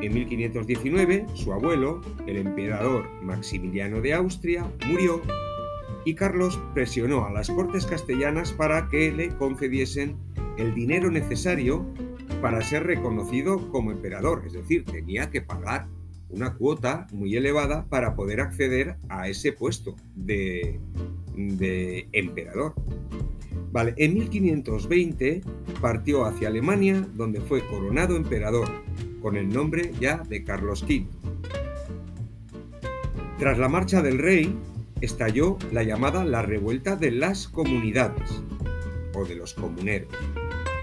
En 0.00 0.14
1519, 0.14 1.26
su 1.34 1.52
abuelo, 1.52 2.00
el 2.26 2.36
emperador 2.36 3.08
Maximiliano 3.22 4.00
de 4.00 4.14
Austria, 4.14 4.66
murió 4.88 5.22
y 6.04 6.14
Carlos 6.14 6.60
presionó 6.74 7.24
a 7.26 7.30
las 7.30 7.50
cortes 7.50 7.86
castellanas 7.86 8.52
para 8.52 8.88
que 8.88 9.12
le 9.12 9.28
concediesen 9.36 10.16
el 10.58 10.74
dinero 10.74 11.10
necesario 11.10 11.86
para 12.40 12.60
ser 12.62 12.84
reconocido 12.84 13.70
como 13.70 13.92
emperador, 13.92 14.42
es 14.46 14.52
decir, 14.52 14.84
tenía 14.84 15.30
que 15.30 15.42
pagar 15.42 15.86
una 16.32 16.54
cuota 16.54 17.06
muy 17.12 17.36
elevada 17.36 17.86
para 17.88 18.16
poder 18.16 18.40
acceder 18.40 18.96
a 19.08 19.28
ese 19.28 19.52
puesto 19.52 19.94
de, 20.16 20.80
emperador. 22.12 22.74
Vale, 23.70 23.94
en 23.96 24.14
1520 24.14 25.42
partió 25.80 26.24
hacia 26.24 26.48
Alemania, 26.48 27.06
donde 27.14 27.40
fue 27.40 27.66
coronado 27.66 28.16
emperador, 28.16 28.68
con 29.20 29.36
el 29.36 29.48
nombre 29.48 29.92
ya 30.00 30.18
de 30.28 30.42
Carlos 30.42 30.82
V. 30.82 31.06
Tras 33.38 33.58
la 33.58 33.68
marcha 33.68 34.02
del 34.02 34.18
rey, 34.18 34.54
estalló 35.02 35.58
la 35.72 35.82
llamada 35.82 36.24
la 36.24 36.42
revuelta 36.42 36.96
de 36.96 37.10
las 37.10 37.48
comunidades 37.48 38.42
o 39.14 39.24
de 39.24 39.34
los 39.34 39.52
comuneros 39.52 40.08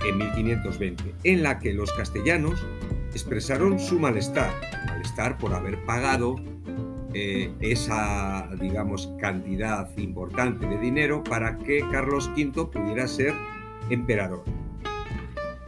en 0.08 0.18
1520, 0.18 1.16
en 1.24 1.44
la 1.44 1.60
que 1.60 1.74
los 1.74 1.92
castellanos 1.94 2.66
expresaron 3.14 3.80
su 3.80 4.00
malestar, 4.00 4.52
malestar 4.88 5.38
por 5.38 5.54
haber 5.54 5.84
pagado 5.86 6.36
eh, 7.14 7.52
esa, 7.60 8.50
digamos, 8.60 9.10
cantidad 9.20 9.90
importante 9.98 10.68
de 10.68 10.78
dinero 10.78 11.24
para 11.24 11.58
que 11.58 11.84
Carlos 11.92 12.30
V 12.36 12.66
pudiera 12.72 13.08
ser 13.08 13.34
emperador. 13.90 14.44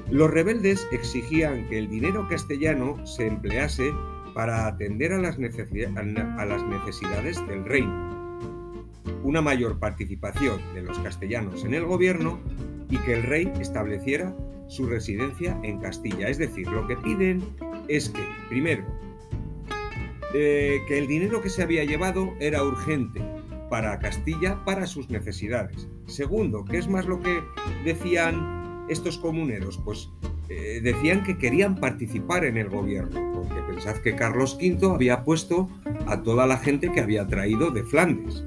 Los 0.09 0.29
rebeldes 0.29 0.85
exigían 0.91 1.67
que 1.69 1.79
el 1.79 1.89
dinero 1.89 2.27
castellano 2.29 3.05
se 3.07 3.27
emplease 3.27 3.91
para 4.35 4.67
atender 4.67 5.13
a 5.13 5.17
las, 5.17 5.37
a 5.37 6.45
las 6.45 6.63
necesidades 6.63 7.47
del 7.47 7.65
reino 7.65 8.10
una 9.23 9.41
mayor 9.41 9.79
participación 9.79 10.59
de 10.73 10.83
los 10.83 10.99
castellanos 10.99 11.63
en 11.63 11.73
el 11.73 11.85
gobierno 11.85 12.39
y 12.89 12.97
que 12.97 13.13
el 13.13 13.23
rey 13.23 13.51
estableciera 13.59 14.35
su 14.67 14.85
residencia 14.85 15.59
en 15.63 15.79
Castilla. 15.79 16.29
Es 16.29 16.37
decir, 16.37 16.67
lo 16.67 16.87
que 16.87 16.95
piden 16.97 17.43
es 17.87 18.09
que, 18.09 18.21
primero, 18.49 18.85
eh, 20.33 20.79
que 20.87 20.97
el 20.97 21.07
dinero 21.07 21.41
que 21.41 21.49
se 21.49 21.61
había 21.61 21.83
llevado 21.83 22.33
era 22.39 22.63
urgente 22.63 23.21
para 23.69 23.99
Castilla 23.99 24.63
para 24.65 24.85
sus 24.85 25.09
necesidades. 25.09 25.87
Segundo, 26.05 26.63
¿qué 26.65 26.77
es 26.77 26.87
más 26.87 27.05
lo 27.05 27.19
que 27.21 27.41
decían 27.83 28.85
estos 28.89 29.17
comuneros? 29.17 29.77
Pues 29.77 30.09
eh, 30.49 30.81
decían 30.83 31.23
que 31.23 31.37
querían 31.37 31.75
participar 31.75 32.43
en 32.43 32.57
el 32.57 32.69
gobierno, 32.69 33.31
porque 33.33 33.61
pensad 33.69 33.95
que 33.97 34.15
Carlos 34.15 34.57
V 34.61 34.93
había 34.93 35.23
puesto 35.23 35.69
a 36.07 36.21
toda 36.21 36.45
la 36.47 36.57
gente 36.57 36.91
que 36.91 36.99
había 36.99 37.27
traído 37.27 37.71
de 37.71 37.83
Flandes. 37.83 38.43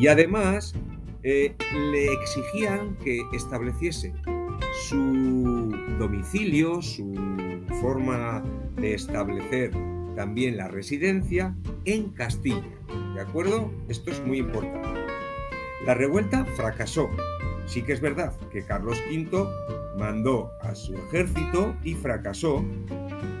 Y 0.00 0.08
además 0.08 0.74
eh, 1.22 1.54
le 1.74 2.10
exigían 2.14 2.96
que 3.04 3.20
estableciese 3.34 4.14
su 4.88 5.70
domicilio, 5.98 6.80
su 6.80 7.12
forma 7.82 8.42
de 8.76 8.94
establecer 8.94 9.72
también 10.16 10.56
la 10.56 10.68
residencia 10.68 11.54
en 11.84 12.08
Castilla. 12.12 12.64
¿De 13.14 13.20
acuerdo? 13.20 13.70
Esto 13.90 14.10
es 14.10 14.24
muy 14.24 14.38
importante. 14.38 14.88
La 15.84 15.92
revuelta 15.92 16.46
fracasó. 16.56 17.10
Sí 17.66 17.82
que 17.82 17.92
es 17.92 18.00
verdad 18.00 18.32
que 18.50 18.64
Carlos 18.64 18.98
V 19.10 19.44
mandó 19.98 20.50
a 20.62 20.74
su 20.74 20.94
ejército 20.94 21.76
y 21.84 21.92
fracasó, 21.92 22.64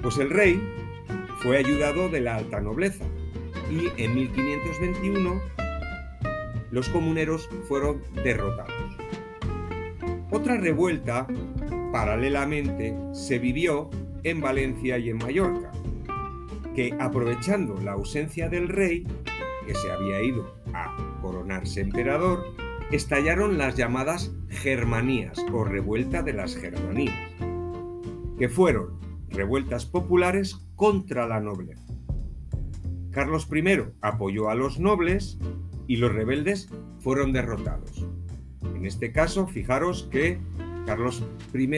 pues 0.02 0.18
el 0.18 0.28
rey 0.28 0.62
fue 1.38 1.56
ayudado 1.56 2.10
de 2.10 2.20
la 2.20 2.36
alta 2.36 2.60
nobleza 2.60 3.06
y 3.70 3.88
en 3.96 4.14
1521 4.14 5.40
los 6.70 6.88
comuneros 6.88 7.48
fueron 7.68 8.02
derrotados. 8.22 8.96
Otra 10.30 10.56
revuelta, 10.56 11.26
paralelamente, 11.92 12.96
se 13.12 13.38
vivió 13.38 13.90
en 14.22 14.40
Valencia 14.40 14.98
y 14.98 15.10
en 15.10 15.18
Mallorca, 15.18 15.72
que 16.74 16.94
aprovechando 17.00 17.74
la 17.82 17.92
ausencia 17.92 18.48
del 18.48 18.68
rey, 18.68 19.06
que 19.66 19.74
se 19.74 19.90
había 19.90 20.22
ido 20.22 20.54
a 20.72 20.96
coronarse 21.20 21.80
emperador, 21.80 22.44
estallaron 22.90 23.58
las 23.58 23.76
llamadas 23.76 24.32
Germanías 24.48 25.38
o 25.52 25.64
revuelta 25.64 26.22
de 26.22 26.32
las 26.32 26.56
Germanías, 26.56 27.14
que 28.38 28.48
fueron 28.48 29.00
revueltas 29.28 29.86
populares 29.86 30.56
contra 30.76 31.26
la 31.26 31.40
nobleza. 31.40 31.84
Carlos 33.10 33.48
I 33.52 33.82
apoyó 34.00 34.50
a 34.50 34.54
los 34.54 34.78
nobles 34.78 35.38
y 35.90 35.96
los 35.96 36.12
rebeldes 36.12 36.68
fueron 37.00 37.32
derrotados. 37.32 38.06
En 38.76 38.86
este 38.86 39.10
caso, 39.10 39.48
fijaros 39.48 40.08
que 40.12 40.38
Carlos 40.86 41.24
I 41.52 41.68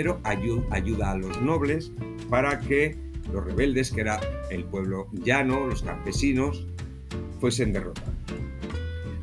ayuda 0.70 1.12
a 1.12 1.16
los 1.16 1.40
nobles 1.40 1.92
para 2.28 2.58
que 2.58 2.94
los 3.32 3.42
rebeldes, 3.42 3.90
que 3.90 4.02
era 4.02 4.20
el 4.50 4.64
pueblo 4.64 5.08
llano, 5.12 5.66
los 5.66 5.82
campesinos, 5.82 6.66
fuesen 7.40 7.72
derrotados. 7.72 8.12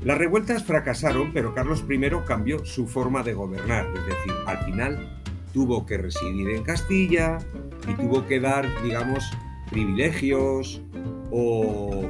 Las 0.03 0.17
revueltas 0.17 0.63
fracasaron, 0.63 1.33
pero 1.33 1.53
Carlos 1.53 1.85
I 1.87 1.99
cambió 2.25 2.65
su 2.65 2.87
forma 2.87 3.21
de 3.21 3.35
gobernar, 3.35 3.85
es 3.95 4.05
decir, 4.07 4.33
al 4.47 4.57
final 4.65 5.21
tuvo 5.53 5.85
que 5.85 5.99
residir 5.99 6.49
en 6.49 6.63
Castilla 6.63 7.37
y 7.87 7.93
tuvo 7.93 8.25
que 8.25 8.39
dar, 8.39 8.65
digamos, 8.81 9.23
privilegios 9.69 10.81
o 11.29 12.09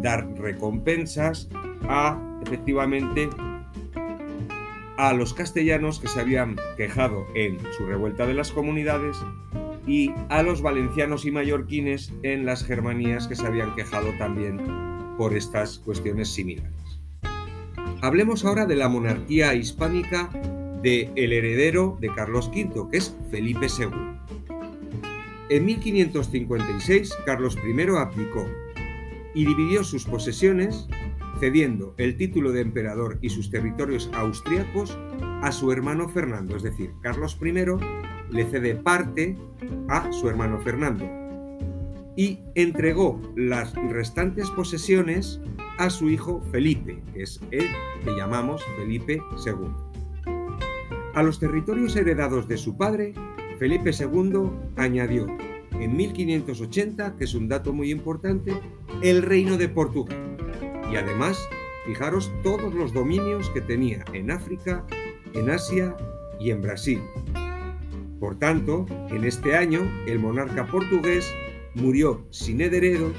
dar 0.00 0.28
recompensas 0.38 1.48
a, 1.88 2.18
efectivamente, 2.42 3.28
a 4.96 5.12
los 5.12 5.34
castellanos 5.34 5.98
que 5.98 6.08
se 6.08 6.20
habían 6.20 6.56
quejado 6.76 7.26
en 7.34 7.58
su 7.76 7.86
revuelta 7.86 8.26
de 8.26 8.34
las 8.34 8.52
comunidades 8.52 9.16
y 9.86 10.12
a 10.28 10.42
los 10.42 10.62
valencianos 10.62 11.24
y 11.24 11.30
mallorquines 11.30 12.12
en 12.22 12.46
las 12.46 12.64
germanías 12.64 13.26
que 13.26 13.36
se 13.36 13.46
habían 13.46 13.74
quejado 13.74 14.08
también 14.18 14.60
por 15.18 15.34
estas 15.36 15.78
cuestiones 15.78 16.28
similares. 16.28 16.72
Hablemos 18.00 18.44
ahora 18.44 18.66
de 18.66 18.76
la 18.76 18.88
monarquía 18.88 19.54
hispánica 19.54 20.28
de 20.82 21.10
el 21.14 21.32
heredero 21.32 21.96
de 22.00 22.12
Carlos 22.14 22.48
V, 22.48 22.90
que 22.90 22.98
es 22.98 23.16
Felipe 23.30 23.66
II. 23.66 23.88
En 25.48 25.64
1556 25.64 27.16
Carlos 27.24 27.56
I 27.56 27.80
abdicó 27.96 28.46
y 29.34 29.44
dividió 29.46 29.84
sus 29.84 30.04
posesiones 30.04 30.88
cediendo 31.42 31.92
el 31.98 32.16
título 32.16 32.52
de 32.52 32.60
emperador 32.60 33.18
y 33.20 33.28
sus 33.28 33.50
territorios 33.50 34.08
austriacos 34.14 34.96
a 35.42 35.50
su 35.50 35.72
hermano 35.72 36.08
Fernando, 36.08 36.54
es 36.54 36.62
decir, 36.62 36.92
Carlos 37.02 37.36
I 37.42 37.52
le 38.30 38.44
cede 38.44 38.76
parte 38.76 39.36
a 39.88 40.12
su 40.12 40.28
hermano 40.28 40.60
Fernando 40.60 41.04
y 42.16 42.38
entregó 42.54 43.20
las 43.34 43.74
restantes 43.74 44.50
posesiones 44.50 45.40
a 45.78 45.90
su 45.90 46.10
hijo 46.10 46.40
Felipe, 46.52 47.02
que 47.12 47.24
es 47.24 47.40
el 47.50 47.66
que 48.04 48.16
llamamos 48.16 48.62
Felipe 48.76 49.20
II. 49.44 50.32
A 51.16 51.24
los 51.24 51.40
territorios 51.40 51.96
heredados 51.96 52.46
de 52.46 52.56
su 52.56 52.76
padre, 52.76 53.14
Felipe 53.58 53.90
II 53.90 54.48
añadió 54.76 55.26
en 55.72 55.96
1580, 55.96 57.16
que 57.16 57.24
es 57.24 57.34
un 57.34 57.48
dato 57.48 57.72
muy 57.72 57.90
importante, 57.90 58.52
el 59.02 59.22
reino 59.22 59.56
de 59.56 59.68
Portugal 59.68 60.31
y 60.92 60.96
además, 60.96 61.48
fijaros 61.86 62.30
todos 62.42 62.74
los 62.74 62.92
dominios 62.92 63.48
que 63.50 63.60
tenía 63.60 64.04
en 64.12 64.30
África 64.30 64.84
en 65.34 65.50
Asia 65.50 65.96
y 66.38 66.50
en 66.50 66.60
Brasil. 66.60 67.00
Por 68.20 68.38
tanto, 68.38 68.86
en 69.10 69.24
este 69.24 69.56
año 69.56 69.80
el 70.06 70.18
monarca 70.18 70.66
portugués 70.66 71.32
murió 71.74 72.26
sin 72.30 72.60
herederos 72.60 73.12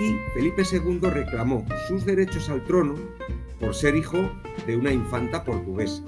y 0.00 0.16
Felipe 0.34 0.62
II 0.70 1.00
reclamó 1.02 1.64
sus 1.86 2.04
derechos 2.04 2.48
al 2.50 2.64
trono 2.64 2.94
por 3.60 3.74
ser 3.74 3.96
hijo 3.96 4.18
de 4.66 4.76
una 4.76 4.92
infanta 4.92 5.44
portuguesa. 5.44 6.02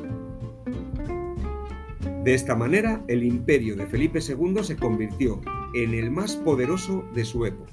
De 2.24 2.35
esta 2.35 2.55
manera, 2.55 3.03
el 3.09 3.24
imperio 3.24 3.76
de 3.76 3.87
Felipe 3.87 4.20
II 4.20 4.62
se 4.62 4.76
convirtió 4.76 5.40
en 5.74 5.94
el 5.94 6.11
más 6.11 6.37
poderoso 6.37 7.05
de 7.14 7.24
su 7.24 7.46
época. 7.46 7.72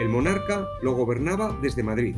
El 0.00 0.08
monarca 0.08 0.66
lo 0.82 0.92
gobernaba 0.94 1.56
desde 1.62 1.84
Madrid, 1.84 2.16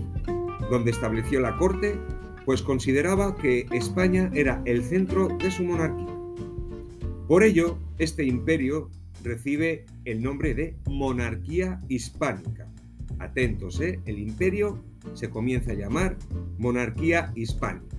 donde 0.71 0.91
estableció 0.91 1.41
la 1.41 1.57
corte, 1.59 1.99
pues 2.47 2.63
consideraba 2.63 3.37
que 3.37 3.67
España 3.71 4.31
era 4.33 4.63
el 4.65 4.83
centro 4.83 5.29
de 5.29 5.51
su 5.51 5.65
monarquía. 5.65 6.17
Por 7.29 7.43
ello, 7.43 7.79
este 7.99 8.25
imperio 8.25 8.91
recibe 9.23 9.85
el 10.05 10.23
nombre 10.23 10.55
de 10.55 10.77
monarquía 10.87 11.83
hispánica. 11.89 12.67
Atentos, 13.19 13.81
¿eh? 13.81 14.01
el 14.07 14.19
imperio 14.19 14.83
se 15.15 15.29
comienza 15.29 15.73
a 15.73 15.75
llamar 15.75 16.17
monarquía 16.59 17.33
hispánica. 17.35 17.97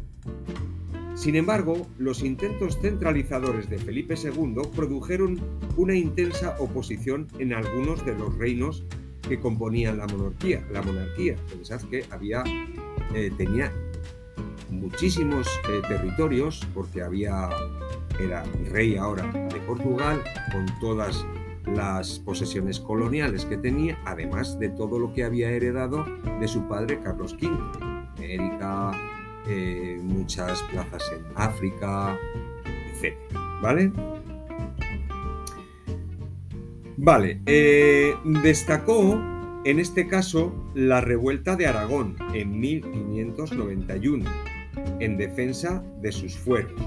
Sin 1.15 1.35
embargo, 1.35 1.87
los 1.97 2.23
intentos 2.23 2.79
centralizadores 2.79 3.69
de 3.69 3.79
Felipe 3.79 4.15
II 4.15 4.61
produjeron 4.75 5.39
una 5.75 5.95
intensa 5.95 6.55
oposición 6.59 7.27
en 7.39 7.53
algunos 7.53 8.05
de 8.05 8.13
los 8.13 8.37
reinos 8.37 8.85
que 9.27 9.39
componían 9.39 9.97
la 9.97 10.07
monarquía. 10.07 10.65
La 10.71 10.81
monarquía, 10.81 11.35
pensad 11.49 11.81
que 11.89 12.05
había, 12.11 12.43
eh, 13.13 13.31
tenía 13.37 13.71
muchísimos 14.69 15.47
eh, 15.69 15.81
territorios 15.87 16.67
porque 16.73 17.01
había 17.01 17.49
era 18.19 18.43
rey 18.71 18.97
ahora 18.97 19.23
de 19.27 19.59
Portugal, 19.61 20.21
con 20.51 20.65
todas 20.79 21.25
las 21.65 22.19
posesiones 22.19 22.79
coloniales 22.79 23.45
que 23.45 23.57
tenía, 23.57 23.99
además 24.05 24.57
de 24.57 24.69
todo 24.69 24.99
lo 24.99 25.13
que 25.13 25.23
había 25.23 25.51
heredado 25.51 26.05
de 26.39 26.47
su 26.47 26.67
padre 26.67 26.99
Carlos 27.03 27.33
V, 27.33 27.49
América, 28.17 28.91
eh, 29.47 29.99
muchas 30.01 30.61
plazas 30.63 31.03
en 31.13 31.25
África, 31.35 32.17
etc. 32.65 33.15
¿Vale? 33.61 33.91
Vale, 36.99 37.41
eh, 37.45 38.15
destacó 38.41 39.21
en 39.65 39.79
este 39.79 40.07
caso 40.07 40.51
la 40.73 40.99
revuelta 40.99 41.55
de 41.55 41.67
Aragón 41.67 42.15
en 42.33 42.59
1591, 42.59 44.25
en 44.99 45.17
defensa 45.17 45.83
de 46.01 46.11
sus 46.11 46.35
fueros 46.35 46.81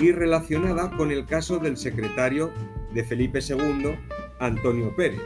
y 0.00 0.10
relacionada 0.10 0.90
con 0.96 1.12
el 1.12 1.24
caso 1.24 1.58
del 1.58 1.76
secretario 1.76 2.50
de 2.94 3.04
Felipe 3.04 3.38
II, 3.48 3.96
Antonio 4.40 4.94
Pérez. 4.96 5.20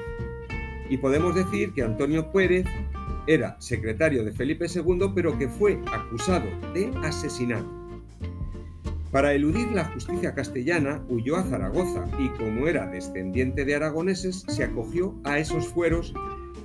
Y 0.90 0.98
podemos 0.98 1.34
decir 1.34 1.72
que 1.72 1.82
Antonio 1.82 2.30
Pérez 2.30 2.66
era 3.26 3.58
secretario 3.60 4.24
de 4.24 4.32
Felipe 4.32 4.66
II, 4.66 5.10
pero 5.14 5.38
que 5.38 5.48
fue 5.48 5.80
acusado 5.90 6.46
de 6.74 6.90
asesinato. 7.02 7.77
Para 9.10 9.32
eludir 9.32 9.72
la 9.72 9.84
justicia 9.84 10.34
castellana, 10.34 11.02
huyó 11.08 11.36
a 11.36 11.42
Zaragoza 11.44 12.04
y 12.18 12.28
como 12.30 12.66
era 12.66 12.86
descendiente 12.86 13.64
de 13.64 13.74
aragoneses, 13.74 14.44
se 14.48 14.64
acogió 14.64 15.14
a 15.24 15.38
esos 15.38 15.66
fueros 15.68 16.12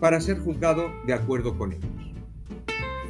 para 0.02 0.20
ser 0.20 0.40
juzgado 0.40 0.92
de 1.06 1.14
acuerdo 1.14 1.58
con 1.58 1.72
ellos. 1.72 1.90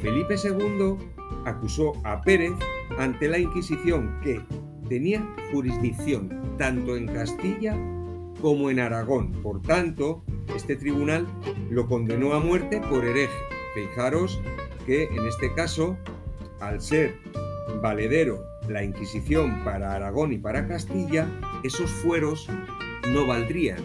Felipe 0.00 0.36
II 0.36 0.96
acusó 1.44 1.94
a 2.04 2.22
Pérez 2.22 2.52
ante 2.98 3.28
la 3.28 3.38
Inquisición 3.38 4.20
que, 4.22 4.40
tenía 4.88 5.26
jurisdicción 5.50 6.56
tanto 6.58 6.96
en 6.96 7.06
Castilla 7.06 7.74
como 8.40 8.70
en 8.70 8.78
Aragón. 8.78 9.32
Por 9.42 9.62
tanto, 9.62 10.22
este 10.54 10.76
tribunal 10.76 11.26
lo 11.70 11.86
condenó 11.88 12.34
a 12.34 12.40
muerte 12.40 12.80
por 12.90 13.04
hereje. 13.04 13.32
Fijaros 13.74 14.40
que 14.86 15.04
en 15.04 15.26
este 15.26 15.52
caso, 15.54 15.96
al 16.60 16.80
ser 16.80 17.16
valedero 17.80 18.44
la 18.68 18.82
Inquisición 18.82 19.64
para 19.64 19.94
Aragón 19.94 20.32
y 20.32 20.38
para 20.38 20.66
Castilla, 20.66 21.28
esos 21.62 21.90
fueros 21.90 22.48
no 23.12 23.26
valdrían. 23.26 23.80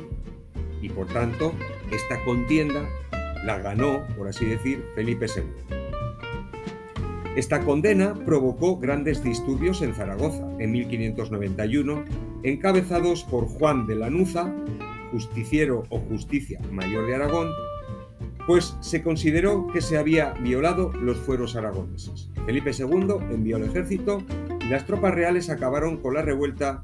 Y 0.81 0.89
por 0.89 1.07
tanto, 1.07 1.53
esta 1.91 2.23
contienda 2.23 2.87
la 3.45 3.59
ganó, 3.59 4.05
por 4.17 4.27
así 4.27 4.45
decir, 4.45 4.85
Felipe 4.95 5.25
II. 5.25 5.79
Esta 7.35 7.61
condena 7.61 8.13
provocó 8.13 8.77
grandes 8.77 9.23
disturbios 9.23 9.81
en 9.81 9.93
Zaragoza 9.93 10.45
en 10.59 10.71
1591, 10.71 12.03
encabezados 12.43 13.23
por 13.23 13.45
Juan 13.45 13.85
de 13.85 13.95
Lanuza, 13.95 14.53
justiciero 15.11 15.83
o 15.89 15.99
justicia 15.99 16.59
mayor 16.71 17.07
de 17.07 17.15
Aragón, 17.15 17.49
pues 18.45 18.75
se 18.81 19.03
consideró 19.03 19.67
que 19.67 19.79
se 19.79 19.97
había 19.97 20.31
violado 20.33 20.91
los 20.93 21.17
fueros 21.17 21.55
aragoneses. 21.55 22.29
Felipe 22.45 22.71
II 22.71 23.15
envió 23.31 23.57
el 23.57 23.65
ejército 23.65 24.23
las 24.69 24.85
tropas 24.85 25.13
reales 25.13 25.49
acabaron 25.49 25.97
con 25.97 26.13
la 26.13 26.21
revuelta 26.21 26.83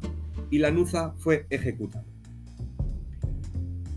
y 0.50 0.58
Lanuza 0.58 1.14
fue 1.18 1.46
ejecutado. 1.50 2.06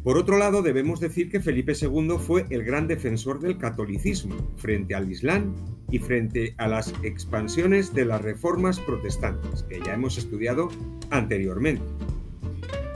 Por 0.04 0.16
otro 0.16 0.38
lado, 0.38 0.62
debemos 0.62 1.00
decir 1.00 1.30
que 1.30 1.40
Felipe 1.40 1.72
II 1.78 2.16
fue 2.18 2.46
el 2.50 2.64
gran 2.64 2.86
defensor 2.86 3.40
del 3.40 3.58
catolicismo 3.58 4.36
frente 4.56 4.94
al 4.94 5.10
Islam 5.10 5.54
y 5.90 5.98
frente 5.98 6.54
a 6.58 6.68
las 6.68 6.94
expansiones 7.02 7.92
de 7.92 8.04
las 8.04 8.22
reformas 8.22 8.78
protestantes, 8.80 9.64
que 9.64 9.80
ya 9.80 9.94
hemos 9.94 10.16
estudiado 10.16 10.68
anteriormente. 11.10 11.84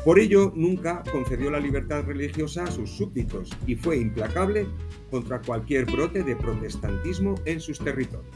Por 0.05 0.19
ello, 0.19 0.53
nunca 0.57 1.03
concedió 1.13 1.51
la 1.51 1.61
libertad 1.61 2.05
religiosa 2.05 2.65
a 2.65 2.71
sus 2.71 2.91
súbditos 2.91 3.51
y 3.67 3.77
fue 3.77 3.99
implacable 3.99 4.67
contra 5.11 5.41
cualquier 5.41 5.85
brote 5.85 6.23
de 6.23 6.35
protestantismo 6.35 7.35
en 7.45 7.61
sus 7.61 7.79
territorios. 7.79 8.35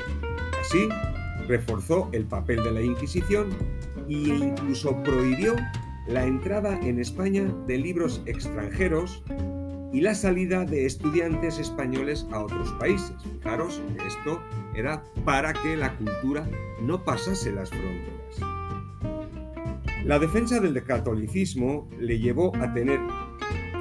Así, 0.61 0.88
reforzó 1.48 2.09
el 2.12 2.24
papel 2.24 2.62
de 2.62 2.72
la 2.72 2.82
Inquisición 2.82 3.50
e 4.09 4.14
incluso 4.14 5.02
prohibió 5.02 5.54
la 6.06 6.24
entrada 6.24 6.78
en 6.82 7.00
España 7.00 7.44
de 7.66 7.78
libros 7.78 8.22
extranjeros 8.26 9.22
y 9.92 10.00
la 10.00 10.14
salida 10.14 10.64
de 10.64 10.87
estudiantes 10.87 11.59
españoles 11.59 12.26
a 12.30 12.40
otros 12.44 12.70
países. 12.74 13.14
Fijaros 13.38 13.82
esto 14.06 14.40
era 14.74 15.02
para 15.24 15.52
que 15.52 15.76
la 15.76 15.96
cultura 15.96 16.48
no 16.82 17.02
pasase 17.02 17.52
las 17.52 17.70
fronteras. 17.70 18.56
La 20.04 20.18
defensa 20.18 20.61
del 20.61 20.82
catolicismo 20.85 21.88
le 21.98 22.18
llevó 22.18 22.54
a 22.56 22.72
tener 22.72 23.00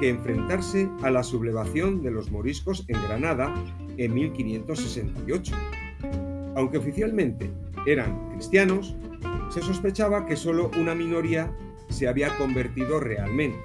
que 0.00 0.08
enfrentarse 0.08 0.88
a 1.02 1.10
la 1.10 1.22
sublevación 1.22 2.02
de 2.02 2.10
los 2.10 2.30
moriscos 2.30 2.84
en 2.88 3.00
Granada 3.02 3.54
en 3.96 4.14
1568. 4.14 5.54
Aunque 6.56 6.78
oficialmente 6.78 7.50
eran 7.84 8.30
cristianos, 8.30 8.96
se 9.50 9.60
sospechaba 9.60 10.26
que 10.26 10.36
solo 10.36 10.70
una 10.78 10.94
minoría 10.94 11.54
se 11.90 12.08
había 12.08 12.36
convertido 12.38 12.98
realmente, 12.98 13.58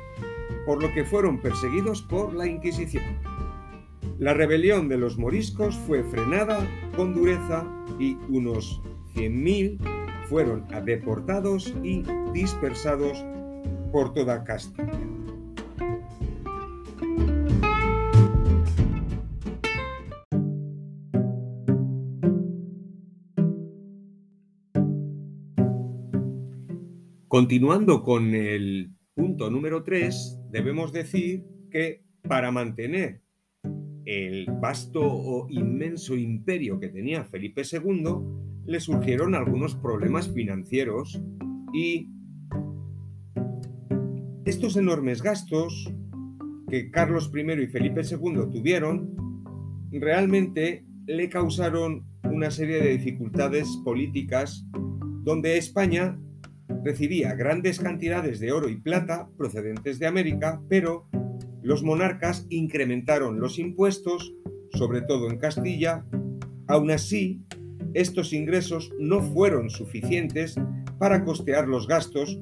por 0.65 0.83
lo 0.83 0.93
que 0.93 1.05
fueron 1.05 1.39
perseguidos 1.39 2.01
por 2.03 2.33
la 2.33 2.45
Inquisición. 2.45 3.03
La 4.19 4.33
rebelión 4.33 4.89
de 4.89 4.97
los 4.97 5.17
moriscos 5.17 5.75
fue 5.87 6.03
frenada 6.03 6.59
con 6.95 7.15
dureza 7.15 7.65
y 7.97 8.17
unos 8.29 8.81
100.000 9.15 9.79
fueron 10.29 10.67
deportados 10.85 11.73
y 11.83 12.03
dispersados 12.33 13.25
por 13.91 14.13
toda 14.13 14.43
Castilla. 14.43 15.10
Continuando 27.31 28.03
con 28.03 28.35
el 28.35 28.91
punto 29.15 29.49
número 29.49 29.83
3, 29.83 30.39
debemos 30.51 30.91
decir 30.91 31.45
que 31.69 32.03
para 32.27 32.51
mantener 32.51 33.21
el 34.03 34.47
vasto 34.59 34.99
o 35.01 35.47
inmenso 35.49 36.17
imperio 36.17 36.77
que 36.77 36.89
tenía 36.89 37.23
Felipe 37.23 37.61
II, 37.61 38.03
le 38.65 38.81
surgieron 38.81 39.33
algunos 39.33 39.75
problemas 39.75 40.29
financieros 40.29 41.23
y 41.73 42.09
estos 44.43 44.75
enormes 44.75 45.21
gastos 45.21 45.89
que 46.67 46.91
Carlos 46.91 47.31
I 47.33 47.63
y 47.63 47.67
Felipe 47.67 48.01
II 48.01 48.51
tuvieron 48.51 49.09
realmente 49.89 50.85
le 51.05 51.29
causaron 51.29 52.05
una 52.25 52.51
serie 52.51 52.83
de 52.83 52.97
dificultades 52.97 53.69
políticas 53.85 54.65
donde 55.23 55.57
España 55.57 56.19
recibía 56.83 57.33
grandes 57.35 57.79
cantidades 57.79 58.39
de 58.39 58.51
oro 58.51 58.69
y 58.69 58.77
plata 58.77 59.29
procedentes 59.37 59.99
de 59.99 60.07
América, 60.07 60.61
pero 60.69 61.07
los 61.61 61.83
monarcas 61.83 62.47
incrementaron 62.49 63.39
los 63.39 63.59
impuestos, 63.59 64.33
sobre 64.73 65.01
todo 65.01 65.29
en 65.29 65.37
Castilla. 65.37 66.05
Aún 66.67 66.91
así, 66.91 67.43
estos 67.93 68.33
ingresos 68.33 68.91
no 68.99 69.21
fueron 69.21 69.69
suficientes 69.69 70.55
para 70.97 71.23
costear 71.23 71.67
los 71.67 71.87
gastos, 71.87 72.39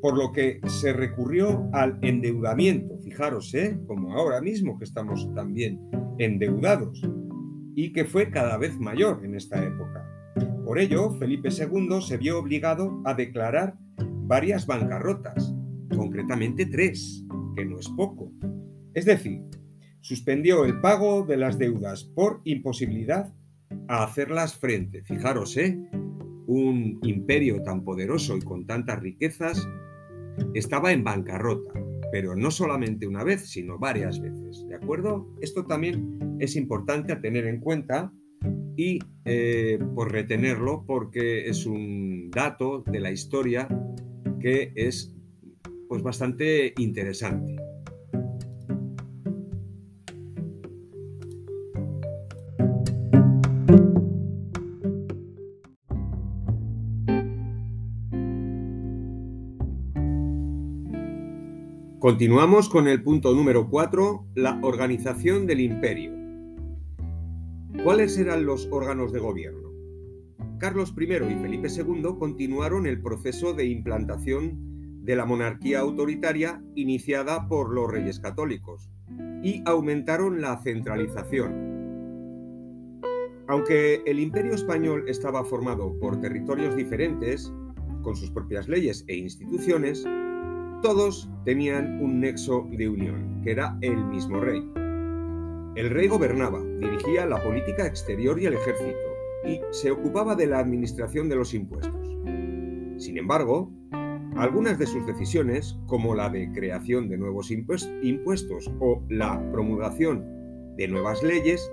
por 0.00 0.18
lo 0.18 0.32
que 0.32 0.60
se 0.66 0.92
recurrió 0.92 1.68
al 1.72 1.98
endeudamiento. 2.02 2.98
Fijaros, 2.98 3.54
¿eh? 3.54 3.78
como 3.86 4.12
ahora 4.12 4.40
mismo 4.40 4.78
que 4.78 4.84
estamos 4.84 5.32
también 5.34 5.80
endeudados, 6.18 7.02
y 7.74 7.92
que 7.92 8.04
fue 8.04 8.30
cada 8.30 8.58
vez 8.58 8.78
mayor 8.78 9.24
en 9.24 9.34
esta 9.34 9.64
época. 9.64 9.91
Por 10.72 10.78
ello, 10.78 11.10
Felipe 11.18 11.50
II 11.50 12.00
se 12.00 12.16
vio 12.16 12.38
obligado 12.38 13.02
a 13.04 13.12
declarar 13.12 13.76
varias 14.24 14.66
bancarrotas, 14.66 15.54
concretamente 15.94 16.64
tres, 16.64 17.26
que 17.54 17.66
no 17.66 17.78
es 17.78 17.90
poco. 17.90 18.32
Es 18.94 19.04
decir, 19.04 19.42
suspendió 20.00 20.64
el 20.64 20.80
pago 20.80 21.26
de 21.26 21.36
las 21.36 21.58
deudas 21.58 22.04
por 22.04 22.40
imposibilidad 22.44 23.34
a 23.86 24.02
hacerlas 24.02 24.56
frente. 24.56 25.02
Fijaros, 25.02 25.58
¿eh? 25.58 25.78
Un 26.46 27.00
imperio 27.02 27.62
tan 27.62 27.84
poderoso 27.84 28.38
y 28.38 28.40
con 28.40 28.64
tantas 28.64 28.98
riquezas 28.98 29.68
estaba 30.54 30.92
en 30.92 31.04
bancarrota, 31.04 31.74
pero 32.10 32.34
no 32.34 32.50
solamente 32.50 33.06
una 33.06 33.24
vez, 33.24 33.50
sino 33.50 33.78
varias 33.78 34.22
veces, 34.22 34.66
¿de 34.66 34.76
acuerdo? 34.76 35.36
Esto 35.42 35.66
también 35.66 36.38
es 36.40 36.56
importante 36.56 37.12
a 37.12 37.20
tener 37.20 37.46
en 37.46 37.60
cuenta 37.60 38.10
y 38.76 38.98
eh, 39.24 39.78
por 39.94 40.12
retenerlo 40.12 40.84
porque 40.86 41.48
es 41.48 41.66
un 41.66 42.30
dato 42.30 42.82
de 42.86 43.00
la 43.00 43.10
historia 43.10 43.68
que 44.40 44.72
es 44.74 45.14
pues 45.88 46.02
bastante 46.02 46.72
interesante. 46.78 47.56
Continuamos 62.02 62.68
con 62.68 62.88
el 62.88 63.00
punto 63.00 63.32
número 63.32 63.70
4, 63.70 64.26
la 64.34 64.58
organización 64.62 65.46
del 65.46 65.60
imperio. 65.60 66.21
¿Cuáles 67.84 68.16
eran 68.16 68.46
los 68.46 68.68
órganos 68.70 69.12
de 69.12 69.18
gobierno? 69.18 69.72
Carlos 70.58 70.94
I 70.96 71.02
y 71.02 71.34
Felipe 71.34 71.66
II 71.68 72.14
continuaron 72.16 72.86
el 72.86 73.02
proceso 73.02 73.54
de 73.54 73.66
implantación 73.66 75.02
de 75.04 75.16
la 75.16 75.24
monarquía 75.24 75.80
autoritaria 75.80 76.62
iniciada 76.76 77.48
por 77.48 77.74
los 77.74 77.90
reyes 77.90 78.20
católicos 78.20 78.88
y 79.42 79.64
aumentaron 79.66 80.40
la 80.40 80.62
centralización. 80.62 81.72
Aunque 83.48 84.00
el 84.06 84.20
imperio 84.20 84.54
español 84.54 85.06
estaba 85.08 85.44
formado 85.44 85.98
por 85.98 86.20
territorios 86.20 86.76
diferentes, 86.76 87.52
con 88.02 88.14
sus 88.14 88.30
propias 88.30 88.68
leyes 88.68 89.04
e 89.08 89.16
instituciones, 89.16 90.04
todos 90.82 91.28
tenían 91.44 92.00
un 92.00 92.20
nexo 92.20 92.64
de 92.70 92.88
unión, 92.88 93.40
que 93.42 93.50
era 93.50 93.76
el 93.80 94.04
mismo 94.04 94.38
rey. 94.38 94.81
El 95.74 95.90
rey 95.90 96.08
gobernaba, 96.08 96.62
dirigía 96.80 97.26
la 97.26 97.42
política 97.42 97.86
exterior 97.86 98.40
y 98.40 98.46
el 98.46 98.54
ejército, 98.54 98.98
y 99.46 99.60
se 99.70 99.90
ocupaba 99.90 100.34
de 100.34 100.46
la 100.46 100.58
administración 100.58 101.28
de 101.28 101.36
los 101.36 101.54
impuestos. 101.54 102.06
Sin 102.98 103.16
embargo, 103.16 103.70
algunas 104.36 104.78
de 104.78 104.86
sus 104.86 105.06
decisiones, 105.06 105.78
como 105.86 106.14
la 106.14 106.28
de 106.28 106.50
creación 106.52 107.08
de 107.08 107.18
nuevos 107.18 107.50
impuestos 107.50 108.70
o 108.80 109.02
la 109.08 109.42
promulgación 109.50 110.24
de 110.76 110.88
nuevas 110.88 111.22
leyes, 111.22 111.70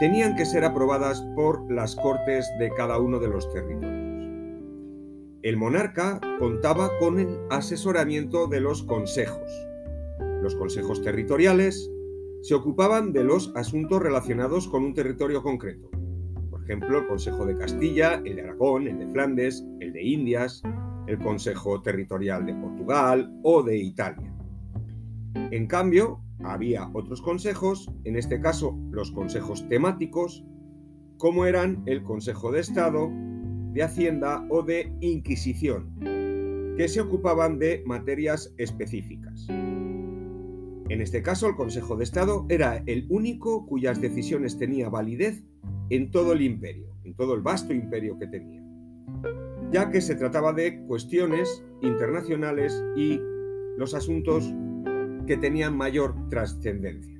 tenían 0.00 0.36
que 0.36 0.44
ser 0.44 0.64
aprobadas 0.64 1.20
por 1.36 1.70
las 1.70 1.96
cortes 1.96 2.50
de 2.58 2.70
cada 2.70 2.98
uno 2.98 3.18
de 3.18 3.28
los 3.28 3.52
territorios 3.52 4.04
el 5.44 5.58
monarca 5.58 6.20
contaba 6.38 6.90
con 6.98 7.20
el 7.20 7.38
asesoramiento 7.50 8.46
de 8.46 8.60
los 8.60 8.82
consejos. 8.82 9.50
Los 10.40 10.54
consejos 10.54 11.02
territoriales 11.02 11.90
se 12.44 12.54
ocupaban 12.54 13.14
de 13.14 13.24
los 13.24 13.50
asuntos 13.56 14.02
relacionados 14.02 14.68
con 14.68 14.84
un 14.84 14.92
territorio 14.92 15.42
concreto. 15.42 15.88
Por 16.50 16.62
ejemplo, 16.62 16.98
el 16.98 17.06
Consejo 17.06 17.46
de 17.46 17.56
Castilla, 17.56 18.20
el 18.22 18.36
de 18.36 18.42
Aragón, 18.42 18.86
el 18.86 18.98
de 18.98 19.06
Flandes, 19.08 19.64
el 19.80 19.94
de 19.94 20.02
Indias, 20.02 20.62
el 21.06 21.18
Consejo 21.20 21.80
Territorial 21.80 22.44
de 22.44 22.54
Portugal 22.54 23.34
o 23.44 23.62
de 23.62 23.78
Italia. 23.78 24.30
En 25.52 25.66
cambio, 25.66 26.20
había 26.40 26.90
otros 26.92 27.22
consejos, 27.22 27.90
en 28.04 28.14
este 28.14 28.38
caso 28.42 28.78
los 28.90 29.10
consejos 29.10 29.66
temáticos, 29.70 30.44
como 31.16 31.46
eran 31.46 31.82
el 31.86 32.02
Consejo 32.02 32.52
de 32.52 32.60
Estado, 32.60 33.10
de 33.72 33.82
Hacienda 33.82 34.46
o 34.50 34.62
de 34.62 34.94
Inquisición, 35.00 35.94
que 36.76 36.88
se 36.88 37.00
ocupaban 37.00 37.58
de 37.58 37.82
materias 37.86 38.52
específicas. 38.58 39.48
En 40.88 41.00
este 41.00 41.22
caso, 41.22 41.48
el 41.48 41.56
Consejo 41.56 41.96
de 41.96 42.04
Estado 42.04 42.44
era 42.48 42.82
el 42.86 43.06
único 43.08 43.66
cuyas 43.66 44.00
decisiones 44.00 44.58
tenía 44.58 44.90
validez 44.90 45.42
en 45.88 46.10
todo 46.10 46.32
el 46.34 46.42
imperio, 46.42 46.94
en 47.04 47.14
todo 47.14 47.34
el 47.34 47.40
vasto 47.40 47.72
imperio 47.72 48.18
que 48.18 48.26
tenía, 48.26 48.62
ya 49.72 49.90
que 49.90 50.02
se 50.02 50.14
trataba 50.14 50.52
de 50.52 50.82
cuestiones 50.86 51.64
internacionales 51.80 52.84
y 52.96 53.18
los 53.78 53.94
asuntos 53.94 54.52
que 55.26 55.38
tenían 55.38 55.76
mayor 55.76 56.14
trascendencia. 56.28 57.18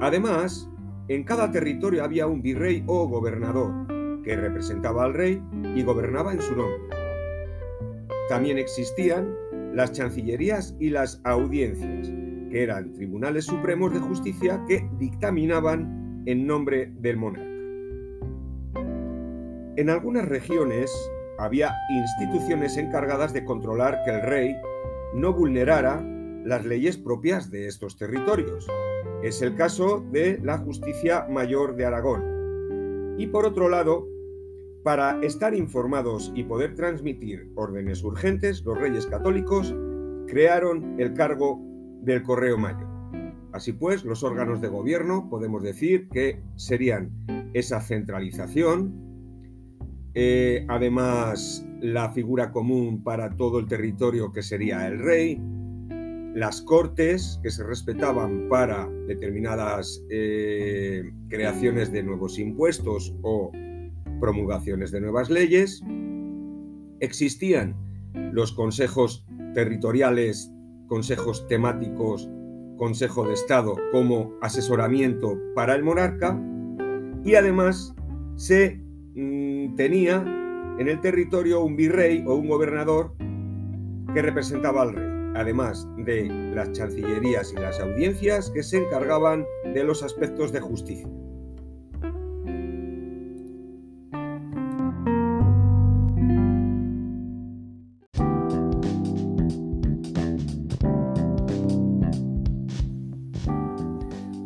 Además, 0.00 0.68
en 1.08 1.24
cada 1.24 1.50
territorio 1.50 2.04
había 2.04 2.26
un 2.26 2.42
virrey 2.42 2.84
o 2.86 3.08
gobernador, 3.08 3.86
que 4.22 4.36
representaba 4.36 5.04
al 5.04 5.14
rey 5.14 5.42
y 5.74 5.82
gobernaba 5.82 6.32
en 6.32 6.42
su 6.42 6.54
nombre. 6.54 6.78
También 8.28 8.58
existían 8.58 9.34
las 9.72 9.92
chancillerías 9.92 10.76
y 10.78 10.90
las 10.90 11.20
audiencias, 11.24 12.08
que 12.50 12.62
eran 12.62 12.92
tribunales 12.92 13.46
supremos 13.46 13.92
de 13.92 14.00
justicia 14.00 14.62
que 14.68 14.88
dictaminaban 14.98 16.22
en 16.26 16.46
nombre 16.46 16.92
del 16.98 17.16
monarca. 17.16 17.52
En 19.76 19.88
algunas 19.88 20.28
regiones 20.28 20.92
había 21.38 21.74
instituciones 21.88 22.76
encargadas 22.76 23.32
de 23.32 23.44
controlar 23.44 24.02
que 24.04 24.10
el 24.10 24.22
rey 24.22 24.54
no 25.14 25.32
vulnerara 25.32 26.04
las 26.44 26.64
leyes 26.64 26.98
propias 26.98 27.50
de 27.50 27.68
estos 27.68 27.96
territorios. 27.96 28.66
Es 29.22 29.40
el 29.40 29.54
caso 29.54 30.04
de 30.10 30.38
la 30.42 30.58
Justicia 30.58 31.26
Mayor 31.30 31.76
de 31.76 31.86
Aragón. 31.86 33.16
Y 33.18 33.28
por 33.28 33.46
otro 33.46 33.68
lado, 33.68 34.06
para 34.82 35.20
estar 35.22 35.54
informados 35.54 36.32
y 36.34 36.44
poder 36.44 36.74
transmitir 36.74 37.50
órdenes 37.54 38.02
urgentes, 38.02 38.62
los 38.64 38.78
reyes 38.78 39.06
católicos 39.06 39.74
crearon 40.26 40.98
el 40.98 41.14
cargo 41.14 41.60
del 42.02 42.22
Correo 42.22 42.58
Mayor. 42.58 42.88
Así 43.52 43.72
pues, 43.72 44.04
los 44.04 44.22
órganos 44.22 44.60
de 44.60 44.68
gobierno 44.68 45.28
podemos 45.28 45.62
decir 45.62 46.08
que 46.08 46.40
serían 46.56 47.10
esa 47.52 47.80
centralización, 47.80 48.92
eh, 50.14 50.64
además 50.68 51.66
la 51.80 52.12
figura 52.12 52.50
común 52.50 53.02
para 53.02 53.36
todo 53.36 53.58
el 53.58 53.66
territorio 53.66 54.32
que 54.32 54.42
sería 54.42 54.86
el 54.88 54.98
rey, 54.98 55.40
las 56.34 56.62
cortes 56.62 57.38
que 57.42 57.50
se 57.50 57.62
respetaban 57.62 58.48
para 58.48 58.88
determinadas 59.06 60.02
eh, 60.10 61.12
creaciones 61.28 61.92
de 61.92 62.02
nuevos 62.02 62.38
impuestos 62.38 63.14
o 63.22 63.52
promulgaciones 64.22 64.92
de 64.92 65.00
nuevas 65.00 65.30
leyes, 65.30 65.82
existían 67.00 67.74
los 68.32 68.52
consejos 68.52 69.26
territoriales, 69.52 70.52
consejos 70.86 71.46
temáticos, 71.48 72.30
Consejo 72.78 73.26
de 73.26 73.34
Estado 73.34 73.76
como 73.92 74.32
asesoramiento 74.40 75.38
para 75.54 75.74
el 75.74 75.84
monarca 75.84 76.40
y 77.22 77.34
además 77.34 77.94
se 78.36 78.80
mm, 79.14 79.76
tenía 79.76 80.24
en 80.78 80.88
el 80.88 81.00
territorio 81.00 81.62
un 81.62 81.76
virrey 81.76 82.24
o 82.26 82.34
un 82.34 82.48
gobernador 82.48 83.14
que 84.14 84.22
representaba 84.22 84.82
al 84.82 84.94
rey, 84.94 85.32
además 85.36 85.86
de 85.98 86.28
las 86.54 86.72
chancillerías 86.72 87.52
y 87.52 87.56
las 87.56 87.78
audiencias 87.78 88.50
que 88.50 88.62
se 88.62 88.78
encargaban 88.78 89.44
de 89.74 89.84
los 89.84 90.02
aspectos 90.02 90.50
de 90.50 90.60
justicia. 90.60 91.08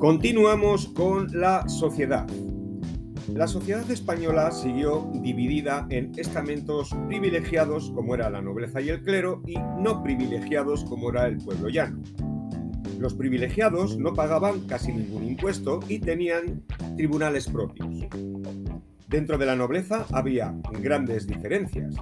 Continuamos 0.06 0.86
con 0.86 1.26
la 1.32 1.68
sociedad. 1.68 2.28
La 3.34 3.48
sociedad 3.48 3.90
española 3.90 4.52
siguió 4.52 5.10
dividida 5.14 5.84
en 5.90 6.12
estamentos 6.16 6.90
privilegiados 7.08 7.90
como 7.90 8.14
era 8.14 8.30
la 8.30 8.40
nobleza 8.40 8.80
y 8.80 8.90
el 8.90 9.02
clero 9.02 9.42
y 9.48 9.56
no 9.80 10.04
privilegiados 10.04 10.84
como 10.84 11.10
era 11.10 11.26
el 11.26 11.38
pueblo 11.38 11.68
llano. 11.70 12.04
Los 13.00 13.14
privilegiados 13.14 13.98
no 13.98 14.14
pagaban 14.14 14.68
casi 14.68 14.92
ningún 14.92 15.24
impuesto 15.24 15.80
y 15.88 15.98
tenían 15.98 16.62
tribunales 16.96 17.48
propios. 17.48 18.06
Dentro 19.08 19.38
de 19.38 19.46
la 19.46 19.56
nobleza 19.56 20.06
había 20.12 20.54
grandes 20.82 21.26
diferencias. 21.26 21.96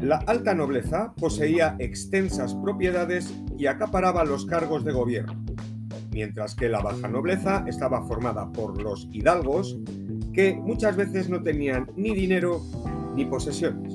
La 0.00 0.16
alta 0.26 0.52
nobleza 0.52 1.14
poseía 1.14 1.76
extensas 1.78 2.56
propiedades 2.56 3.32
y 3.56 3.66
acaparaba 3.66 4.24
los 4.24 4.46
cargos 4.46 4.84
de 4.84 4.92
gobierno, 4.92 5.44
mientras 6.18 6.56
que 6.56 6.68
la 6.68 6.80
baja 6.80 7.06
nobleza 7.06 7.64
estaba 7.68 8.02
formada 8.02 8.50
por 8.50 8.82
los 8.82 9.08
hidalgos, 9.12 9.78
que 10.32 10.52
muchas 10.56 10.96
veces 10.96 11.28
no 11.28 11.44
tenían 11.44 11.86
ni 11.94 12.12
dinero 12.12 12.60
ni 13.14 13.24
posesiones. 13.24 13.94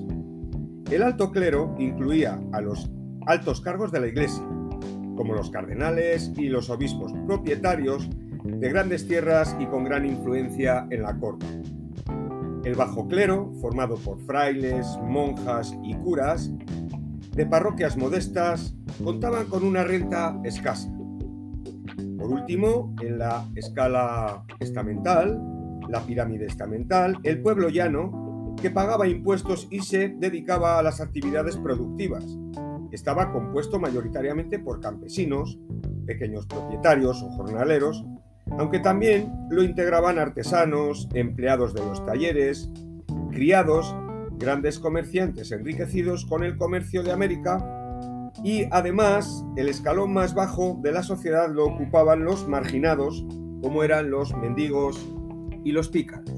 El 0.90 1.04
alto 1.04 1.32
clero 1.32 1.76
incluía 1.78 2.40
a 2.54 2.62
los 2.62 2.90
altos 3.28 3.60
cargos 3.60 3.92
de 3.92 4.00
la 4.00 4.08
iglesia, 4.08 4.42
como 5.18 5.34
los 5.34 5.50
cardenales 5.50 6.32
y 6.38 6.48
los 6.48 6.70
obispos 6.70 7.12
propietarios 7.28 8.10
de 8.46 8.70
grandes 8.70 9.06
tierras 9.06 9.54
y 9.60 9.66
con 9.66 9.84
gran 9.84 10.06
influencia 10.06 10.88
en 10.92 11.02
la 11.02 11.20
corte. 11.20 11.46
El 12.64 12.76
bajo 12.76 13.06
clero, 13.10 13.52
formado 13.60 13.98
por 13.98 14.18
frailes, 14.22 14.88
monjas 15.04 15.76
y 15.84 15.94
curas, 15.96 16.50
de 17.36 17.46
parroquias 17.46 17.98
modestas, 17.98 18.76
contaban 19.04 19.48
con 19.48 19.66
una 19.66 19.84
renta 19.84 20.40
escasa. 20.46 20.90
Por 22.24 22.32
último, 22.32 22.96
en 23.02 23.20
la 23.20 23.46
escala 23.54 24.46
estamental, 24.62 25.42
la 25.90 26.06
pirámide 26.06 26.46
estamental, 26.46 27.20
el 27.24 27.42
pueblo 27.42 27.68
llano, 27.68 28.56
que 28.62 28.72
pagaba 28.72 29.10
impuestos 29.10 29.68
y 29.70 29.82
se 29.82 30.08
dedicaba 30.08 30.80
a 30.80 30.84
las 30.84 31.02
actividades 31.02 31.58
productivas, 31.58 32.24
estaba 32.94 33.34
compuesto 33.34 33.78
mayoritariamente 33.78 34.58
por 34.58 34.80
campesinos, 34.80 35.60
pequeños 36.06 36.48
propietarios 36.48 37.22
o 37.22 37.30
jornaleros, 37.32 38.06
aunque 38.58 38.80
también 38.80 39.30
lo 39.50 39.62
integraban 39.62 40.18
artesanos, 40.18 41.10
empleados 41.14 41.74
de 41.74 41.82
los 41.82 42.06
talleres, 42.06 42.72
criados, 43.32 43.94
grandes 44.38 44.80
comerciantes 44.80 45.52
enriquecidos 45.52 46.26
con 46.26 46.46
el 46.46 46.56
comercio 46.56 47.04
de 47.04 47.12
América 47.12 47.83
y 48.42 48.64
además 48.72 49.46
el 49.58 49.70
escalón 49.70 50.14
más 50.14 50.34
bajo 50.34 50.80
de 50.82 50.92
la 50.92 51.04
sociedad 51.04 51.50
lo 51.54 51.66
ocupaban 51.66 52.24
los 52.24 52.48
marginados, 52.48 53.26
como 53.62 53.84
eran 53.84 54.10
los 54.10 54.36
mendigos 54.36 54.98
y 55.64 55.72
los 55.72 55.90
pícaros. 55.90 56.30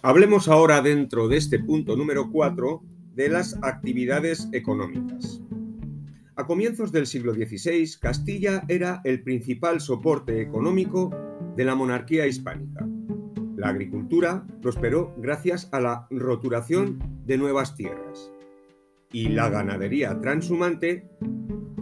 Hablemos 0.00 0.48
ahora 0.48 0.80
dentro 0.80 1.28
de 1.28 1.36
este 1.36 1.58
punto 1.58 1.94
número 1.94 2.30
4 2.30 2.82
de 3.14 3.28
las 3.28 3.58
actividades 3.62 4.48
económicas. 4.52 5.37
A 6.38 6.46
comienzos 6.46 6.92
del 6.92 7.08
siglo 7.08 7.34
XVI, 7.34 7.98
Castilla 8.00 8.62
era 8.68 9.00
el 9.02 9.24
principal 9.24 9.80
soporte 9.80 10.40
económico 10.40 11.10
de 11.56 11.64
la 11.64 11.74
monarquía 11.74 12.28
hispánica. 12.28 12.86
La 13.56 13.70
agricultura 13.70 14.46
prosperó 14.62 15.12
gracias 15.18 15.68
a 15.72 15.80
la 15.80 16.06
roturación 16.10 17.00
de 17.26 17.38
nuevas 17.38 17.74
tierras 17.74 18.30
y 19.10 19.30
la 19.30 19.50
ganadería 19.50 20.20
transhumante 20.20 21.10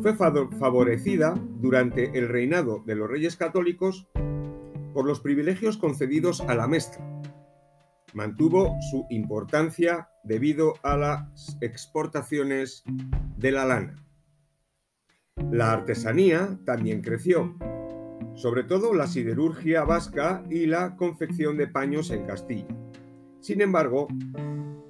fue 0.00 0.14
favorecida 0.14 1.34
durante 1.60 2.18
el 2.18 2.26
reinado 2.26 2.82
de 2.86 2.94
los 2.94 3.10
reyes 3.10 3.36
católicos 3.36 4.08
por 4.94 5.04
los 5.04 5.20
privilegios 5.20 5.76
concedidos 5.76 6.40
a 6.40 6.54
la 6.54 6.66
mestra, 6.66 7.04
mantuvo 8.14 8.74
su 8.90 9.04
importancia 9.10 10.08
debido 10.24 10.72
a 10.82 10.96
las 10.96 11.58
exportaciones 11.60 12.84
de 13.36 13.52
la 13.52 13.66
lana. 13.66 14.05
La 15.50 15.72
artesanía 15.72 16.58
también 16.64 17.02
creció, 17.02 17.56
sobre 18.34 18.64
todo 18.64 18.94
la 18.94 19.06
siderurgia 19.06 19.84
vasca 19.84 20.42
y 20.50 20.66
la 20.66 20.96
confección 20.96 21.56
de 21.56 21.66
paños 21.66 22.10
en 22.10 22.24
Castilla. 22.24 22.66
Sin 23.40 23.60
embargo, 23.60 24.08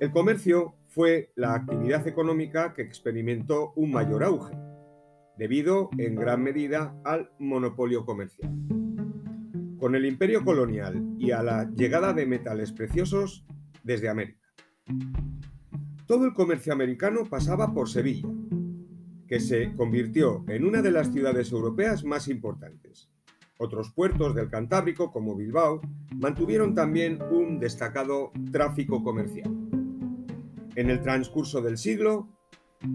el 0.01 0.11
comercio 0.13 0.75
fue 0.89 1.33
la 1.35 1.55
actividad 1.55 2.07
económica 2.07 2.73
que 2.75 2.83
experimentó 2.83 3.73
un 3.77 3.91
mayor 3.91 4.25
auge, 4.25 4.57
debido 5.37 5.91
en 5.99 6.15
gran 6.15 6.43
medida 6.43 6.97
al 7.05 7.31
monopolio 7.39 8.07
comercial. 8.07 8.51
Con 9.79 9.95
el 9.95 10.07
imperio 10.07 10.45
colonial 10.45 11.03
y 11.19 11.33
a 11.33 11.43
la 11.43 11.71
llegada 11.71 12.13
de 12.13 12.25
metales 12.25 12.73
preciosos 12.73 13.45
desde 13.83 14.09
América. 14.09 14.47
Todo 16.07 16.25
el 16.25 16.35
comercio 16.35 16.73
americano 16.73 17.25
pasaba 17.29 17.75
por 17.75 17.89
Sevilla, 17.89 18.29
que 19.27 19.41
se 19.41 19.75
convirtió 19.75 20.45
en 20.49 20.65
una 20.65 20.83
de 20.83 20.91
las 20.91 21.13
ciudades 21.13 21.53
europeas 21.53 22.05
más 22.05 22.29
importantes. 22.29 23.11
Otros 23.59 23.93
puertos 23.93 24.35
del 24.35 24.51
Cantábrico, 24.51 25.11
como 25.11 25.35
Bilbao, 25.35 25.81
mantuvieron 26.15 26.75
también 26.75 27.23
un 27.31 27.59
destacado 27.59 28.33
tráfico 28.53 29.03
comercial. 29.03 29.51
En 30.75 30.91
el 30.91 31.01
transcurso 31.01 31.63
del 31.63 31.79
siglo, 31.79 32.29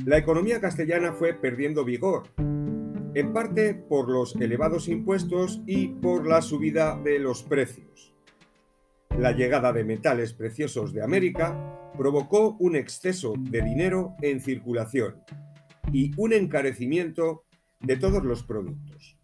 la 0.06 0.18
economía 0.18 0.62
castellana 0.62 1.14
fue 1.14 1.34
perdiendo 1.34 1.84
vigor 1.84 2.24
en 3.14 3.34
parte 3.34 3.74
por 3.74 4.10
los 4.10 4.36
elevados 4.36 4.88
impuestos 4.88 5.62
y 5.66 5.90
por 5.90 6.26
la 6.28 6.42
subida 6.42 6.98
de 7.04 7.20
los 7.20 7.44
precios. 7.44 8.14
La 9.18 9.34
llegada 9.34 9.74
de 9.74 9.84
metales 9.84 10.32
preciosos 10.34 10.94
de 10.94 11.04
América 11.04 11.92
provocó 11.98 12.56
un 12.60 12.78
exceso 12.78 13.34
de 13.38 13.62
dinero 13.62 14.16
en 14.22 14.40
circulación 14.40 15.16
y 15.92 16.12
un 16.18 16.34
encarecimiento 16.34 17.46
de 17.80 17.98
todos 17.98 18.24
los 18.24 18.44
productos. 18.44 19.18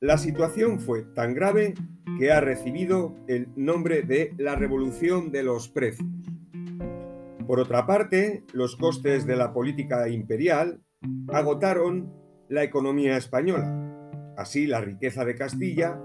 La 0.00 0.18
situación 0.18 0.80
fue 0.80 1.02
tan 1.02 1.34
grave 1.34 1.74
que 2.18 2.30
ha 2.30 2.40
recibido 2.40 3.16
el 3.28 3.48
nombre 3.56 4.02
de 4.02 4.34
la 4.36 4.54
revolución 4.54 5.32
de 5.32 5.42
los 5.42 5.68
precios. 5.68 6.08
Por 7.46 7.60
otra 7.60 7.86
parte, 7.86 8.44
los 8.52 8.76
costes 8.76 9.26
de 9.26 9.36
la 9.36 9.52
política 9.54 10.08
imperial 10.08 10.82
agotaron 11.28 12.12
la 12.48 12.62
economía 12.62 13.16
española. 13.16 14.32
Así, 14.36 14.66
la 14.66 14.80
riqueza 14.80 15.24
de 15.24 15.34
Castilla 15.34 15.98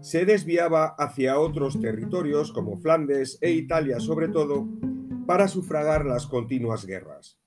se 0.00 0.24
desviaba 0.24 0.94
hacia 0.98 1.38
otros 1.38 1.80
territorios 1.80 2.52
como 2.52 2.76
Flandes 2.76 3.38
e 3.40 3.52
Italia 3.52 4.00
sobre 4.00 4.28
todo 4.28 4.68
para 5.26 5.48
sufragar 5.48 6.04
las 6.04 6.26
continuas 6.26 6.84
guerras. 6.84 7.39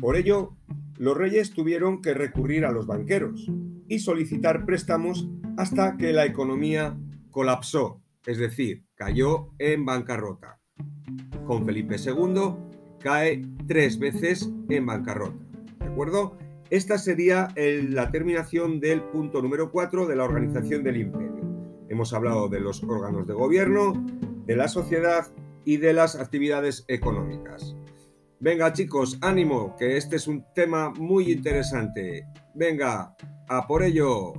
Por 0.00 0.16
ello, 0.16 0.56
los 0.96 1.16
reyes 1.16 1.52
tuvieron 1.52 2.02
que 2.02 2.14
recurrir 2.14 2.64
a 2.64 2.72
los 2.72 2.86
banqueros 2.86 3.50
y 3.88 3.98
solicitar 3.98 4.64
préstamos 4.64 5.28
hasta 5.56 5.96
que 5.96 6.12
la 6.12 6.24
economía 6.24 6.96
colapsó, 7.30 8.00
es 8.24 8.38
decir, 8.38 8.84
cayó 8.94 9.50
en 9.58 9.84
bancarrota. 9.84 10.60
Con 11.46 11.66
Felipe 11.66 11.96
II 11.96 12.54
cae 13.00 13.42
tres 13.66 13.98
veces 13.98 14.48
en 14.68 14.86
bancarrota. 14.86 15.44
¿De? 15.96 16.38
Esta 16.70 16.96
sería 16.96 17.48
la 17.56 18.10
terminación 18.10 18.80
del 18.80 19.02
punto 19.02 19.42
número 19.42 19.70
4 19.70 20.06
de 20.06 20.16
la 20.16 20.24
organización 20.24 20.84
del 20.84 20.98
imperio. 20.98 21.42
Hemos 21.88 22.14
hablado 22.14 22.48
de 22.48 22.60
los 22.60 22.82
órganos 22.84 23.26
de 23.26 23.34
gobierno, 23.34 23.92
de 24.46 24.56
la 24.56 24.68
sociedad 24.68 25.26
y 25.64 25.76
de 25.76 25.92
las 25.92 26.16
actividades 26.16 26.84
económicas. 26.88 27.76
Venga 28.42 28.72
chicos, 28.72 29.18
ánimo, 29.20 29.76
que 29.76 29.96
este 29.96 30.16
es 30.16 30.26
un 30.26 30.44
tema 30.52 30.90
muy 30.90 31.30
interesante. 31.30 32.26
Venga, 32.52 33.14
a 33.48 33.66
por 33.68 33.84
ello. 33.84 34.32